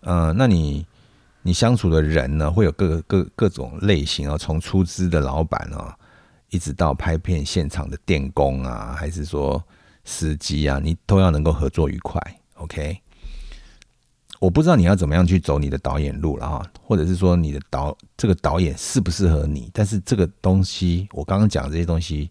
[0.00, 0.86] 呃，那你
[1.40, 5.96] 你相处的人呢，会有各各各种类型啊，从出资的老板啊，
[6.50, 9.64] 一直到拍片现场的电工啊，还是说
[10.04, 12.20] 司机啊，你都要能够合作愉快。
[12.56, 13.00] OK，
[14.40, 19.70] 我不知道你要怎么样去走你的导演路了哈，或者是说你的导这个导演适不适合你？
[19.72, 22.30] 但是这个东西，我刚刚讲这些东西，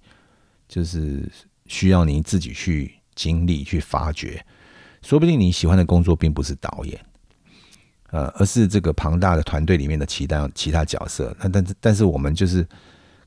[0.68, 1.28] 就是
[1.66, 2.98] 需要你自己去。
[3.20, 4.42] 精力去发掘，
[5.02, 6.98] 说不定你喜欢的工作并不是导演，
[8.12, 11.36] 呃，而是这个庞大的团队里面的其他其他角色。
[11.42, 12.66] 那但但是我们就是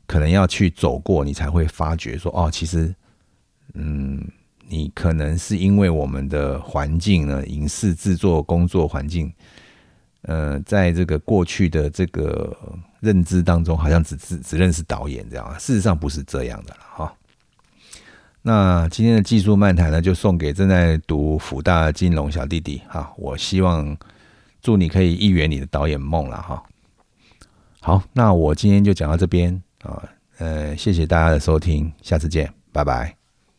[0.07, 2.95] 可能要去走过，你才会发觉说，哦，其实，
[3.75, 4.27] 嗯，
[4.67, 9.31] 你可能是因为我们的环境呢，影视制作工作环境，
[10.23, 12.57] 呃，在这个过去的这个
[13.01, 17.15] 认知当中，好像只只只认识导演这样，事实上不是这样的了，哈。
[18.43, 23.13] 那今天的技术漫谈呢，就送给正在读福大金融小弟弟哈。
[23.17, 23.97] 我希望
[24.61, 26.63] 祝你可以一圆你的导演梦了哈。
[27.81, 30.03] 好，那我今天就讲到这边啊，
[30.39, 33.22] 呃，谢谢大家的收听，下次见，拜拜。